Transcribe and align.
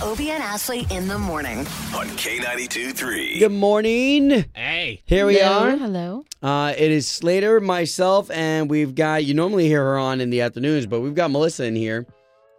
Obie 0.00 0.30
and 0.30 0.42
Ashley 0.42 0.86
in 0.90 1.06
the 1.08 1.18
morning. 1.18 1.58
on 1.94 2.06
K92 2.16 2.92
3. 2.94 3.38
Good 3.38 3.52
morning. 3.52 4.44
Hey. 4.54 5.02
Here 5.04 5.26
we 5.26 5.40
are. 5.40 5.76
Hello. 5.76 6.24
Uh, 6.42 6.72
it 6.76 6.90
is 6.90 7.06
Slater, 7.06 7.60
myself, 7.60 8.30
and 8.30 8.70
we've 8.70 8.94
got, 8.94 9.24
you 9.24 9.34
normally 9.34 9.66
hear 9.66 9.82
her 9.82 9.98
on 9.98 10.20
in 10.20 10.30
the 10.30 10.40
afternoons, 10.40 10.86
but 10.86 11.00
we've 11.00 11.14
got 11.14 11.30
Melissa 11.30 11.64
in 11.64 11.76
here. 11.76 12.06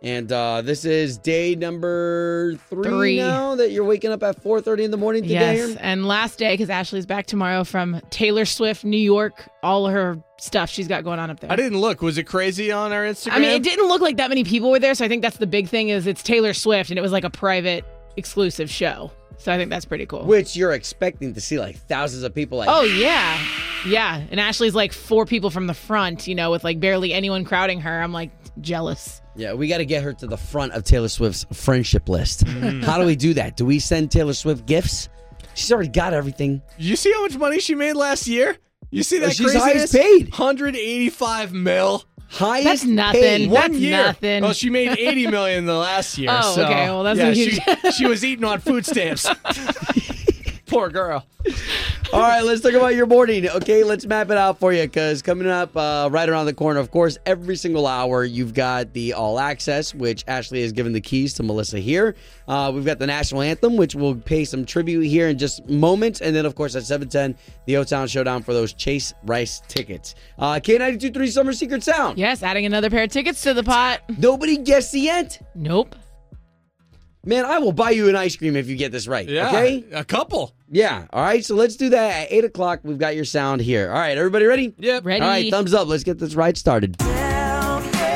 And 0.03 0.29
uh, 0.33 0.61
this 0.61 0.83
is 0.83 1.17
day 1.17 1.55
number 1.55 2.55
three, 2.69 2.83
Three. 2.89 3.17
now 3.17 3.55
that 3.55 3.71
you're 3.71 3.85
waking 3.85 4.11
up 4.11 4.21
at 4.21 4.43
4.30 4.43 4.83
in 4.83 4.91
the 4.91 4.97
morning 4.97 5.23
today. 5.23 5.55
Yes, 5.55 5.77
and 5.77 6.05
last 6.05 6.39
day 6.39 6.51
because 6.53 6.69
Ashley's 6.69 7.05
back 7.05 7.25
tomorrow 7.25 7.63
from 7.63 8.01
Taylor 8.09 8.43
Swift, 8.43 8.83
New 8.83 8.97
York. 8.97 9.47
All 9.63 9.87
her 9.87 10.21
stuff 10.39 10.69
she's 10.69 10.89
got 10.89 11.05
going 11.05 11.19
on 11.19 11.29
up 11.29 11.39
there. 11.39 11.49
I 11.49 11.55
didn't 11.55 11.79
look. 11.79 12.01
Was 12.01 12.17
it 12.17 12.25
crazy 12.25 12.69
on 12.69 12.91
our 12.91 13.05
Instagram? 13.05 13.31
I 13.31 13.39
mean, 13.39 13.51
it 13.51 13.63
didn't 13.63 13.87
look 13.87 14.01
like 14.01 14.17
that 14.17 14.27
many 14.27 14.43
people 14.43 14.71
were 14.71 14.79
there, 14.79 14.93
so 14.93 15.05
I 15.05 15.07
think 15.07 15.21
that's 15.21 15.37
the 15.37 15.47
big 15.47 15.69
thing 15.69 15.87
is 15.87 16.05
it's 16.05 16.21
Taylor 16.21 16.53
Swift, 16.53 16.89
and 16.89 16.99
it 16.99 17.01
was 17.01 17.13
like 17.13 17.23
a 17.23 17.29
private, 17.29 17.85
exclusive 18.17 18.69
show. 18.69 19.09
So 19.37 19.53
I 19.53 19.57
think 19.57 19.69
that's 19.69 19.85
pretty 19.85 20.05
cool. 20.05 20.25
Which 20.25 20.55
you're 20.55 20.73
expecting 20.73 21.33
to 21.33 21.41
see 21.41 21.59
like 21.59 21.77
thousands 21.77 22.23
of 22.23 22.35
people 22.35 22.57
like, 22.57 22.67
Oh 22.69 22.83
yeah, 22.83 23.41
yeah. 23.85 24.21
And 24.31 24.39
Ashley's 24.39 24.75
like 24.75 24.91
four 24.91 25.25
people 25.25 25.49
from 25.49 25.67
the 25.67 25.73
front, 25.73 26.27
you 26.27 26.35
know, 26.35 26.51
with 26.51 26.63
like 26.63 26.79
barely 26.79 27.13
anyone 27.13 27.43
crowding 27.45 27.79
her. 27.81 28.01
I'm 28.01 28.13
like 28.13 28.31
jealous. 28.61 29.21
yeah, 29.35 29.53
we 29.53 29.67
got 29.67 29.77
to 29.79 29.85
get 29.85 30.03
her 30.03 30.13
to 30.13 30.27
the 30.27 30.37
front 30.37 30.73
of 30.73 30.83
Taylor 30.83 31.07
Swift's 31.09 31.45
friendship 31.53 32.07
list. 32.09 32.45
Mm. 32.45 32.83
How 32.83 32.97
do 32.99 33.05
we 33.05 33.15
do 33.15 33.33
that? 33.35 33.57
Do 33.57 33.65
we 33.65 33.79
send 33.79 34.11
Taylor 34.11 34.33
Swift 34.33 34.65
gifts? 34.65 35.09
She's 35.55 35.71
already 35.71 35.89
got 35.89 36.13
everything. 36.13 36.61
You 36.77 36.95
see 36.95 37.11
how 37.11 37.21
much 37.21 37.37
money 37.37 37.59
she 37.59 37.75
made 37.75 37.93
last 37.93 38.27
year? 38.27 38.57
You 38.89 39.03
see 39.03 39.19
that 39.19 39.31
She's 39.35 39.51
craziness? 39.51 39.63
highest 39.63 39.93
paid. 39.93 40.29
185 40.31 41.53
mil. 41.53 42.03
Highest 42.29 42.65
That's 42.65 42.83
nothing. 42.85 43.21
paid. 43.21 43.49
One 43.51 43.71
That's 43.71 43.73
year. 43.75 43.97
nothing. 43.97 44.43
Well, 44.43 44.53
she 44.53 44.69
made 44.71 44.89
80 44.99 45.27
million 45.27 45.65
the 45.65 45.75
last 45.77 46.17
year. 46.17 46.29
Oh, 46.31 46.55
so, 46.55 46.63
okay. 46.65 46.85
Well, 46.85 47.03
that's 47.03 47.19
yeah, 47.19 47.27
a 47.27 47.33
huge- 47.33 47.59
she, 47.83 47.91
she 47.97 48.05
was 48.07 48.23
eating 48.25 48.45
on 48.45 48.59
food 48.59 48.85
stamps. 48.85 49.27
Poor 50.65 50.89
girl. 50.89 51.25
All 52.13 52.19
right, 52.19 52.43
let's 52.43 52.61
talk 52.61 52.73
about 52.73 52.93
your 52.93 53.07
morning. 53.07 53.49
Okay, 53.49 53.83
let's 53.83 54.05
map 54.05 54.29
it 54.29 54.37
out 54.37 54.59
for 54.59 54.71
you 54.71 54.83
because 54.83 55.23
coming 55.23 55.47
up 55.47 55.75
uh, 55.75 56.07
right 56.11 56.29
around 56.29 56.45
the 56.45 56.53
corner, 56.53 56.79
of 56.79 56.91
course, 56.91 57.17
every 57.25 57.55
single 57.55 57.87
hour, 57.87 58.23
you've 58.23 58.53
got 58.53 58.93
the 58.93 59.13
All 59.13 59.39
Access, 59.39 59.95
which 59.95 60.23
Ashley 60.27 60.61
has 60.61 60.71
given 60.71 60.93
the 60.93 61.01
keys 61.01 61.33
to 61.33 61.43
Melissa 61.43 61.79
here. 61.79 62.13
Uh, 62.47 62.71
we've 62.71 62.85
got 62.85 62.99
the 62.99 63.07
National 63.07 63.41
Anthem, 63.41 63.77
which 63.77 63.95
will 63.95 64.13
pay 64.13 64.45
some 64.45 64.63
tribute 64.63 65.01
here 65.07 65.27
in 65.27 65.39
just 65.39 65.67
moments. 65.67 66.21
And 66.21 66.35
then, 66.35 66.45
of 66.45 66.53
course, 66.53 66.75
at 66.75 66.83
710, 66.83 67.35
the 67.65 67.77
O 67.77 67.83
Town 67.83 68.07
Showdown 68.07 68.43
for 68.43 68.53
those 68.53 68.73
Chase 68.73 69.11
Rice 69.23 69.63
tickets. 69.67 70.13
Uh, 70.37 70.59
K92.3 70.63 71.31
Summer 71.31 71.51
Secret 71.51 71.81
Sound. 71.81 72.19
Yes, 72.19 72.43
adding 72.43 72.67
another 72.67 72.91
pair 72.91 73.05
of 73.05 73.09
tickets 73.09 73.41
to 73.41 73.55
the 73.55 73.63
pot. 73.63 74.01
Nobody 74.19 74.57
guessed 74.57 74.91
the 74.91 75.09
end. 75.09 75.39
Nope. 75.55 75.95
Man, 77.25 77.45
I 77.45 77.57
will 77.57 77.71
buy 77.71 77.91
you 77.91 78.09
an 78.09 78.17
ice 78.17 78.35
cream 78.35 78.57
if 78.57 78.67
you 78.67 78.75
get 78.75 78.91
this 78.91 79.07
right. 79.07 79.27
Yeah. 79.27 79.47
Okay? 79.47 79.85
A 79.93 80.03
couple. 80.03 80.53
Yeah. 80.73 81.05
All 81.13 81.21
right. 81.23 81.43
So 81.45 81.55
let's 81.55 81.75
do 81.75 81.89
that 81.89 82.23
at 82.23 82.31
8 82.31 82.45
o'clock. 82.45 82.79
We've 82.83 82.97
got 82.97 83.15
your 83.15 83.25
sound 83.25 83.61
here. 83.61 83.89
All 83.89 83.99
right. 83.99 84.17
Everybody 84.17 84.45
ready? 84.45 84.73
Yep. 84.77 85.05
Ready? 85.05 85.21
All 85.21 85.27
right, 85.29 85.51
thumbs 85.51 85.73
up. 85.73 85.87
Let's 85.87 86.03
get 86.03 86.17
this 86.19 86.35
ride 86.35 86.57
started. 86.57 86.97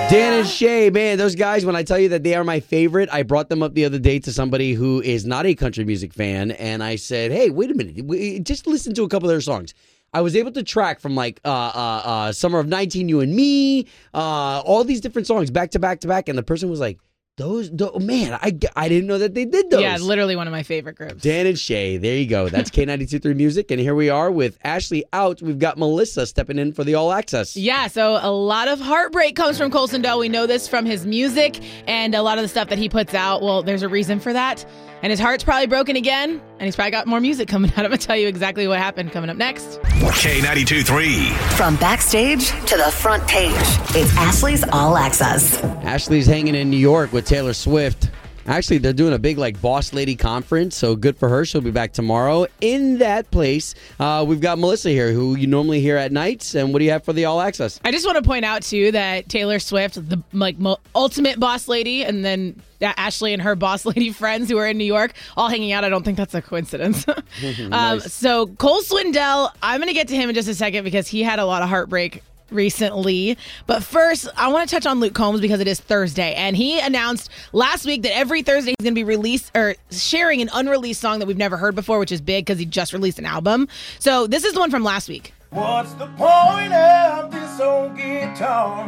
Dan 0.10 0.40
and 0.40 0.48
Shay, 0.48 0.90
man, 0.90 1.18
those 1.18 1.36
guys, 1.36 1.66
when 1.66 1.76
I 1.76 1.84
tell 1.84 2.00
you 2.00 2.08
that 2.10 2.24
they 2.24 2.34
are 2.34 2.46
my 2.46 2.62
favorite, 2.62 3.10
I 3.12 3.24
brought 3.24 3.50
them 3.50 3.62
up 3.62 3.74
the 3.74 3.84
other 3.84 4.00
day 4.00 4.20
to 4.20 4.32
somebody 4.32 4.72
who 4.74 5.02
is 5.02 5.26
not 5.26 5.46
a 5.46 5.54
country 5.54 5.84
music 5.84 6.14
fan, 6.14 6.52
and 6.52 6.82
I 6.82 6.96
said, 6.96 7.30
hey, 7.34 7.50
wait 7.50 7.72
a 7.72 7.74
minute, 7.74 8.06
we- 8.06 8.40
just 8.40 8.68
listen 8.68 8.94
to 8.94 9.04
a 9.04 9.10
couple 9.10 9.28
of 9.30 9.34
their 9.34 9.42
songs. 9.42 9.74
I 10.14 10.22
was 10.22 10.34
able 10.38 10.54
to 10.54 10.64
track 10.64 11.02
from 11.02 11.14
like 11.16 11.42
uh, 11.44 11.50
uh, 11.50 12.02
uh, 12.06 12.32
Summer 12.32 12.58
of 12.60 12.68
19, 12.68 13.10
You 13.10 13.20
and 13.20 13.36
Me, 13.36 13.86
uh, 14.14 14.62
all 14.66 14.86
these 14.86 15.02
different 15.02 15.28
songs 15.28 15.52
back 15.52 15.72
to 15.72 15.80
back 15.80 16.00
to 16.00 16.08
back, 16.08 16.30
and 16.30 16.38
the 16.38 16.44
person 16.44 16.70
was 16.70 16.80
like, 16.80 17.00
those, 17.38 17.70
tho- 17.72 18.00
man, 18.00 18.34
I, 18.34 18.58
I 18.76 18.90
didn't 18.90 19.06
know 19.08 19.20
that 19.20 19.36
they 19.36 19.46
did 19.46 19.70
those. 19.70 19.82
Yeah, 19.82 19.98
literally 19.98 20.36
one 20.36 20.48
of 20.48 20.52
my 20.52 20.64
favorite 20.64 20.96
groups. 20.96 21.22
Dan 21.22 21.46
and 21.46 21.58
Shay, 21.58 21.98
there 21.98 22.16
you 22.18 22.26
go. 22.26 22.50
That's 22.50 22.72
K92.3 22.72 23.36
Music, 23.36 23.70
and 23.70 23.80
here 23.80 23.94
we 23.94 24.10
are 24.10 24.32
with 24.32 24.58
Ashley 24.64 25.06
out. 25.14 25.40
We've 25.42 25.60
got 25.60 25.78
Melissa 25.78 26.26
stepping 26.26 26.58
in 26.58 26.74
for 26.74 26.84
the 26.84 26.96
All 26.96 27.12
Access. 27.14 27.56
Yeah, 27.56 27.88
so 27.88 28.20
a 28.20 28.32
lot 28.32 28.68
of 28.68 28.80
heartbreak 28.80 29.36
comes 29.36 29.58
from 29.58 29.70
Cole 29.70 29.88
Swindell. 29.88 30.20
We 30.20 30.30
know 30.30 30.48
this 30.48 30.68
from 30.68 30.86
his 30.86 31.06
music 31.06 31.62
and 31.88 32.16
a 32.16 32.24
lot 32.24 32.40
of 32.40 32.42
the 32.42 32.48
stuff 32.48 32.70
that 32.70 32.80
he 32.80 32.90
puts 32.90 33.14
out. 33.14 33.44
Well, 33.44 33.62
there's 33.62 33.84
a 33.84 33.90
reason 33.90 34.20
for 34.20 34.34
that. 34.34 34.66
And 35.02 35.12
his 35.12 35.20
heart's 35.20 35.44
probably 35.44 35.68
broken 35.68 35.96
again, 35.96 36.42
and 36.60 36.62
he's 36.62 36.76
probably 36.76 36.92
got 36.92 37.06
more 37.08 37.20
music 37.20 37.48
coming 37.48 37.72
out. 37.72 37.80
I'm 37.80 37.88
going 37.88 37.98
to 38.00 38.06
tell 38.08 38.18
you 38.18 38.28
exactly 38.28 38.68
what 38.68 38.80
happened 38.80 39.12
coming 39.12 39.30
up 39.30 39.38
next. 39.38 39.80
K92 39.82 40.86
3. 40.86 41.30
From 41.56 41.76
backstage 41.76 42.50
to 42.66 42.78
the 42.78 42.92
front 42.92 43.28
page, 43.28 43.54
it's 43.96 44.16
Ashley's 44.18 44.64
All 44.72 44.98
Access. 44.98 45.64
Ashley's 45.64 46.26
hanging 46.26 46.56
in 46.56 46.70
New 46.70 46.78
York 46.78 47.14
with 47.14 47.26
Taylor 47.26 47.54
Swift. 47.54 48.10
Actually, 48.48 48.78
they're 48.78 48.94
doing 48.94 49.14
a 49.14 49.20
big 49.20 49.38
like 49.38 49.62
boss 49.62 49.94
lady 49.94 50.16
conference, 50.16 50.76
so 50.76 50.96
good 50.96 51.18
for 51.18 51.28
her. 51.30 51.44
She'll 51.46 51.62
be 51.62 51.72
back 51.72 51.92
tomorrow. 51.94 52.48
In 52.62 53.00
that 53.00 53.30
place, 53.32 53.76
uh, 54.00 54.24
we've 54.28 54.40
got 54.40 54.58
Melissa 54.58 54.90
here, 54.90 55.12
who 55.12 55.36
you 55.36 55.48
normally 55.48 55.82
hear 55.82 55.98
at 55.98 56.12
nights. 56.12 56.56
And 56.56 56.72
what 56.72 56.80
do 56.80 56.86
you 56.86 56.92
have 56.92 57.04
for 57.04 57.14
the 57.14 57.26
all 57.26 57.42
access? 57.42 57.80
I 57.84 57.92
just 57.92 58.06
want 58.06 58.18
to 58.18 58.24
point 58.24 58.46
out, 58.46 58.62
too, 58.64 58.92
that 58.94 59.28
Taylor 59.28 59.60
Swift, 59.60 59.96
the 59.96 60.24
like 60.32 60.58
mo- 60.58 60.80
ultimate 60.96 61.40
boss 61.40 61.68
lady, 61.68 62.04
and 62.04 62.24
then 62.24 62.62
Ashley 62.82 63.34
and 63.34 63.42
her 63.42 63.56
boss 63.56 63.86
lady 63.86 64.12
friends 64.12 64.50
who 64.50 64.58
are 64.58 64.68
in 64.68 64.78
New 64.78 64.86
York 64.86 65.14
all 65.36 65.50
hanging 65.50 65.72
out. 65.72 65.84
I 65.84 65.90
don't 65.90 66.04
think 66.04 66.18
that's 66.18 66.34
a 66.34 66.42
coincidence. 66.42 67.06
um, 67.72 68.00
so 68.00 68.48
Cole 68.48 68.82
Swindell, 68.82 69.52
I'm 69.62 69.80
going 69.80 69.90
to 69.90 69.94
get 69.94 70.08
to 70.10 70.16
him 70.16 70.30
in 70.30 70.36
just 70.36 70.48
a 70.48 70.56
second 70.56 70.84
because 70.84 71.08
he 71.08 71.24
had 71.24 71.40
a 71.40 71.46
lot 71.46 71.64
of 71.64 71.70
heartbreak 71.70 72.24
recently. 72.52 73.38
But 73.66 73.84
first, 73.84 74.28
I 74.36 74.48
want 74.50 74.70
to 74.70 74.76
touch 74.76 74.86
on 74.86 75.00
Luke 75.00 75.14
Combs 75.14 75.42
because 75.42 75.60
it 75.60 75.68
is 75.68 75.80
Thursday, 75.80 76.34
and 76.34 76.56
he 76.56 76.80
announced 76.80 77.30
last 77.54 77.86
week 77.86 78.04
that 78.04 78.16
every 78.16 78.44
Thursday 78.44 78.74
he's 78.78 78.84
going 78.84 78.94
to 78.94 79.00
be 79.00 79.04
released 79.04 79.52
or 79.56 79.76
sharing 79.92 80.42
an 80.42 80.50
unreleased 80.54 81.02
song 81.02 81.20
that 81.20 81.26
we've 81.26 81.38
never 81.38 81.58
heard 81.58 81.76
before, 81.76 82.00
which 82.00 82.12
is 82.12 82.22
big 82.22 82.46
because 82.46 82.60
he 82.60 82.66
just 82.66 82.94
released 82.94 83.20
an 83.20 83.26
album. 83.26 83.68
So 84.00 84.28
this 84.28 84.44
is 84.44 84.54
the 84.54 84.60
one 84.60 84.72
from 84.72 84.84
last 84.84 85.10
week. 85.10 85.34
What's 85.50 85.94
the 85.94 86.08
point 86.18 86.74
of 86.74 87.32
this 87.32 87.60
old 87.60 87.96
guitar 87.96 88.88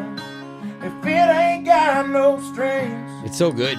if 0.82 1.06
it 1.06 1.08
ain't 1.08 1.66
got 1.66 2.10
no 2.10 2.40
strings? 2.52 3.10
It's 3.26 3.38
so 3.38 3.52
good. 3.52 3.78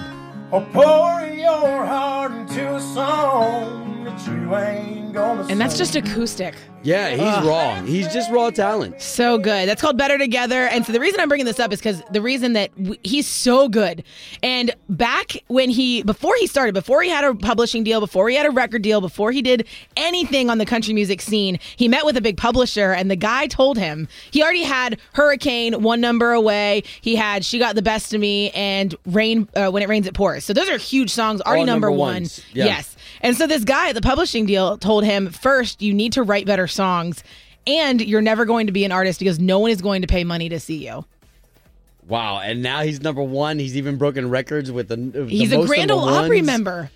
Or 0.51 0.61
pouring 0.73 1.39
your 1.39 1.85
heart 1.85 2.31
into 2.31 2.75
a 2.75 2.81
song 2.81 4.00
that 4.11 4.27
you 4.27 4.55
ain't 4.55 5.13
gonna 5.13 5.45
And 5.49 5.59
that's 5.59 5.77
just 5.77 5.95
acoustic. 5.95 6.55
Yeah, 6.83 7.11
he's 7.11 7.47
raw. 7.47 7.79
He's 7.83 8.11
just 8.11 8.31
raw 8.31 8.49
talent. 8.49 8.99
So 9.01 9.37
good. 9.37 9.69
That's 9.69 9.79
called 9.79 9.99
Better 9.99 10.17
Together. 10.17 10.65
And 10.67 10.83
so 10.83 10.91
the 10.91 10.99
reason 10.99 11.19
I'm 11.19 11.27
bringing 11.27 11.45
this 11.45 11.59
up 11.59 11.71
is 11.71 11.79
because 11.79 12.01
the 12.11 12.23
reason 12.23 12.53
that 12.53 12.75
w- 12.75 12.99
he's 13.03 13.27
so 13.27 13.69
good. 13.69 14.03
And 14.41 14.71
back 14.89 15.37
when 15.45 15.69
he, 15.69 16.01
before 16.01 16.33
he 16.39 16.47
started, 16.47 16.73
before 16.73 17.03
he 17.03 17.09
had 17.09 17.23
a 17.23 17.35
publishing 17.35 17.83
deal, 17.83 17.99
before 17.99 18.29
he 18.29 18.35
had 18.35 18.47
a 18.47 18.49
record 18.49 18.81
deal, 18.81 18.99
before 18.99 19.31
he 19.31 19.43
did 19.43 19.67
anything 19.95 20.49
on 20.49 20.57
the 20.57 20.65
country 20.65 20.95
music 20.95 21.21
scene, 21.21 21.59
he 21.75 21.87
met 21.87 22.03
with 22.03 22.17
a 22.17 22.21
big 22.21 22.37
publisher 22.37 22.93
and 22.93 23.11
the 23.11 23.15
guy 23.15 23.45
told 23.45 23.77
him 23.77 24.07
he 24.31 24.41
already 24.41 24.63
had 24.63 24.99
Hurricane, 25.13 25.83
One 25.83 26.01
Number 26.01 26.31
Away. 26.31 26.81
He 27.01 27.15
had 27.15 27.45
She 27.45 27.59
Got 27.59 27.75
the 27.75 27.83
Best 27.83 28.11
of 28.11 28.19
Me 28.19 28.49
and 28.51 28.95
Rain, 29.05 29.47
uh, 29.55 29.69
When 29.69 29.83
It 29.83 29.89
Rains 29.89 30.07
It 30.07 30.15
Pours. 30.15 30.43
So 30.45 30.53
those 30.53 30.67
are 30.67 30.79
huge 30.79 31.11
songs, 31.11 31.41
already 31.41 31.59
All 31.61 31.65
number 31.67 31.89
number, 31.89 31.99
one. 31.99 32.23
Yeah. 32.53 32.65
Yes. 32.65 32.95
And 33.21 33.37
so 33.37 33.47
this 33.47 33.63
guy 33.63 33.89
at 33.89 33.95
the 33.95 34.01
publishing 34.01 34.45
deal 34.45 34.77
told 34.77 35.03
him 35.03 35.29
first, 35.29 35.81
you 35.81 35.93
need 35.93 36.13
to 36.13 36.23
write 36.23 36.45
better 36.45 36.67
songs, 36.67 37.23
and 37.65 38.01
you're 38.01 38.21
never 38.21 38.45
going 38.45 38.67
to 38.67 38.73
be 38.73 38.83
an 38.83 38.91
artist 38.91 39.19
because 39.19 39.39
no 39.39 39.59
one 39.59 39.71
is 39.71 39.81
going 39.81 40.01
to 40.01 40.07
pay 40.07 40.23
money 40.23 40.49
to 40.49 40.59
see 40.59 40.85
you. 40.85 41.05
Wow. 42.07 42.39
And 42.39 42.61
now 42.61 42.81
he's 42.81 43.01
number 43.01 43.21
one. 43.21 43.59
He's 43.59 43.77
even 43.77 43.97
broken 43.97 44.29
records 44.29 44.71
with 44.71 44.87
the. 44.87 44.97
the 44.97 45.25
He's 45.27 45.51
a 45.51 45.65
Grand 45.65 45.91
Ole 45.91 46.09
Opry 46.09 46.41
member. 46.41 46.91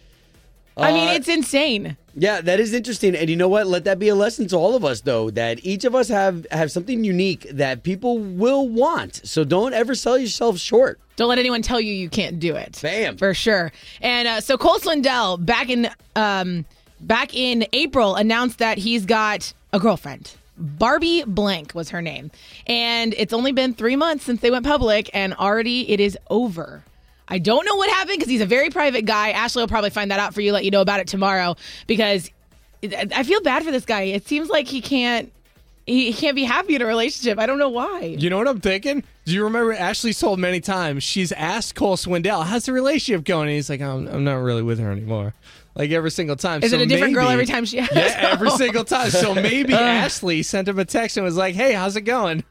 I 0.77 0.91
mean, 0.91 1.07
Uh, 1.09 1.13
it's 1.13 1.27
insane. 1.27 1.95
Yeah, 2.17 2.41
that 2.41 2.59
is 2.59 2.73
interesting. 2.73 3.15
And 3.15 3.29
you 3.29 3.35
know 3.35 3.47
what? 3.47 3.67
Let 3.67 3.83
that 3.85 3.99
be 3.99 4.09
a 4.09 4.15
lesson 4.15 4.47
to 4.49 4.57
all 4.57 4.75
of 4.75 4.83
us, 4.85 5.01
though, 5.01 5.29
that 5.31 5.65
each 5.65 5.83
of 5.85 5.95
us 5.95 6.07
have 6.09 6.45
have 6.51 6.71
something 6.71 7.03
unique 7.03 7.47
that 7.51 7.83
people 7.83 8.19
will 8.19 8.67
want. 8.67 9.21
So 9.23 9.43
don't 9.43 9.73
ever 9.73 9.95
sell 9.95 10.17
yourself 10.17 10.57
short. 10.57 10.99
Don't 11.17 11.29
let 11.29 11.39
anyone 11.39 11.61
tell 11.61 11.79
you 11.79 11.93
you 11.93 12.09
can't 12.09 12.39
do 12.39 12.55
it. 12.55 12.79
Bam. 12.81 13.17
For 13.17 13.33
sure. 13.33 13.71
And 14.01 14.27
uh, 14.27 14.41
so 14.41 14.57
Cole 14.57 14.79
Swindell, 14.79 15.45
back 15.45 15.69
in 15.69 15.89
um, 16.15 16.65
back 16.99 17.33
in 17.35 17.65
April, 17.73 18.15
announced 18.15 18.59
that 18.59 18.77
he's 18.77 19.05
got 19.05 19.53
a 19.71 19.79
girlfriend. 19.79 20.33
Barbie 20.57 21.23
Blank 21.27 21.73
was 21.75 21.89
her 21.89 22.01
name. 22.01 22.31
And 22.65 23.13
it's 23.17 23.33
only 23.33 23.51
been 23.51 23.73
three 23.73 23.97
months 23.97 24.23
since 24.23 24.39
they 24.39 24.51
went 24.51 24.65
public, 24.65 25.09
and 25.13 25.33
already 25.33 25.89
it 25.91 25.99
is 25.99 26.17
over. 26.29 26.83
I 27.27 27.39
don't 27.39 27.65
know 27.65 27.75
what 27.75 27.89
happened 27.89 28.17
because 28.17 28.29
he's 28.29 28.41
a 28.41 28.45
very 28.45 28.69
private 28.69 29.05
guy. 29.05 29.31
Ashley 29.31 29.61
will 29.61 29.67
probably 29.67 29.89
find 29.89 30.11
that 30.11 30.19
out 30.19 30.33
for 30.33 30.41
you, 30.41 30.51
let 30.51 30.63
you 30.63 30.71
know 30.71 30.81
about 30.81 30.99
it 30.99 31.07
tomorrow 31.07 31.55
because 31.87 32.29
I 32.83 33.23
feel 33.23 33.41
bad 33.41 33.63
for 33.63 33.71
this 33.71 33.85
guy. 33.85 34.01
It 34.03 34.27
seems 34.27 34.49
like 34.49 34.67
he 34.67 34.81
can't 34.81 35.31
he 35.87 36.13
can't 36.13 36.35
be 36.35 36.43
happy 36.43 36.75
in 36.75 36.81
a 36.81 36.85
relationship. 36.85 37.37
I 37.37 37.45
don't 37.45 37.59
know 37.59 37.69
why. 37.69 38.01
You 38.01 38.29
know 38.29 38.37
what 38.37 38.47
I'm 38.47 38.59
thinking? 38.59 39.03
Do 39.25 39.31
you 39.33 39.43
remember 39.43 39.73
Ashley's 39.73 40.19
told 40.19 40.39
many 40.39 40.59
times 40.59 41.03
she's 41.03 41.31
asked 41.31 41.75
Cole 41.75 41.95
Swindell, 41.95 42.43
"How's 42.45 42.65
the 42.65 42.73
relationship 42.73 43.23
going?" 43.23 43.47
And 43.47 43.55
he's 43.55 43.69
like, 43.69 43.81
"I'm, 43.81 44.07
I'm 44.07 44.23
not 44.23 44.35
really 44.35 44.63
with 44.63 44.79
her 44.79 44.91
anymore." 44.91 45.33
Like 45.75 45.91
every 45.91 46.11
single 46.11 46.35
time. 46.37 46.63
Is 46.63 46.71
So 46.71 46.77
it 46.77 46.83
a 46.83 46.85
different 46.85 47.13
girl 47.13 47.27
every 47.27 47.45
time 47.45 47.65
she 47.65 47.79
asks? 47.79 47.93
Yeah, 47.95 48.29
every 48.31 48.49
single 48.51 48.85
time. 48.85 49.09
So 49.09 49.35
maybe 49.35 49.73
uh. 49.73 49.79
Ashley 49.79 50.41
sent 50.41 50.67
him 50.67 50.79
a 50.79 50.85
text 50.85 51.17
and 51.17 51.25
was 51.25 51.37
like, 51.37 51.53
"Hey, 51.55 51.73
how's 51.73 51.95
it 51.95 52.01
going?" 52.01 52.43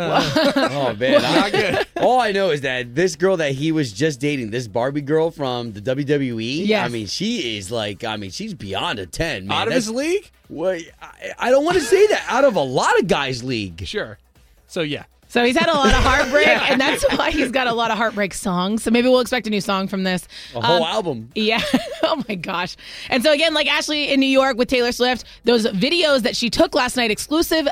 oh 0.56 0.94
man, 0.98 1.22
Not 1.22 1.52
good. 1.52 1.86
All 1.96 2.20
I 2.20 2.32
know 2.32 2.50
is 2.50 2.62
that 2.62 2.94
this 2.94 3.16
girl 3.16 3.36
that 3.38 3.52
he 3.52 3.72
was 3.72 3.92
just 3.92 4.20
dating, 4.20 4.50
this 4.50 4.66
Barbie 4.68 5.00
girl 5.00 5.30
from 5.30 5.72
the 5.72 5.80
WWE. 5.80 6.66
Yes. 6.66 6.86
I 6.86 6.88
mean, 6.88 7.06
she 7.06 7.56
is 7.58 7.70
like, 7.70 8.04
I 8.04 8.16
mean, 8.16 8.30
she's 8.30 8.54
beyond 8.54 8.98
a 8.98 9.06
ten. 9.06 9.46
Man. 9.46 9.56
Out 9.56 9.62
of 9.68 9.74
That's- 9.74 9.84
his 9.86 9.94
league? 9.94 10.30
Well, 10.48 10.78
I, 11.00 11.30
I 11.38 11.50
don't 11.50 11.64
want 11.64 11.76
to 11.76 11.82
say 11.84 12.06
that. 12.08 12.24
Out 12.28 12.44
of 12.44 12.56
a 12.56 12.60
lot 12.62 12.98
of 12.98 13.06
guys' 13.06 13.44
league. 13.44 13.86
Sure. 13.86 14.18
So 14.66 14.80
yeah. 14.80 15.04
So 15.28 15.44
he's 15.44 15.56
had 15.56 15.68
a 15.68 15.74
lot 15.74 15.86
of 15.86 16.02
heartbreak, 16.02 16.48
and 16.70 16.80
that's 16.80 17.04
why 17.16 17.30
he's 17.30 17.52
got 17.52 17.68
a 17.68 17.72
lot 17.72 17.92
of 17.92 17.96
heartbreak 17.96 18.34
songs. 18.34 18.82
So 18.82 18.90
maybe 18.90 19.08
we'll 19.08 19.20
expect 19.20 19.46
a 19.46 19.50
new 19.50 19.60
song 19.60 19.86
from 19.86 20.02
this. 20.02 20.26
A 20.56 20.60
whole 20.60 20.82
Um, 20.82 20.90
album. 20.92 21.30
Yeah. 21.36 21.62
oh 22.02 22.20
my 22.28 22.34
gosh. 22.34 22.76
And 23.10 23.22
so 23.22 23.30
again, 23.32 23.54
like 23.54 23.68
Ashley 23.68 24.12
in 24.12 24.18
New 24.18 24.26
York 24.26 24.56
with 24.56 24.66
Taylor 24.68 24.90
Swift, 24.90 25.24
those 25.44 25.66
videos 25.66 26.22
that 26.22 26.34
she 26.34 26.50
took 26.50 26.74
last 26.74 26.96
night, 26.96 27.12
exclusive 27.12 27.68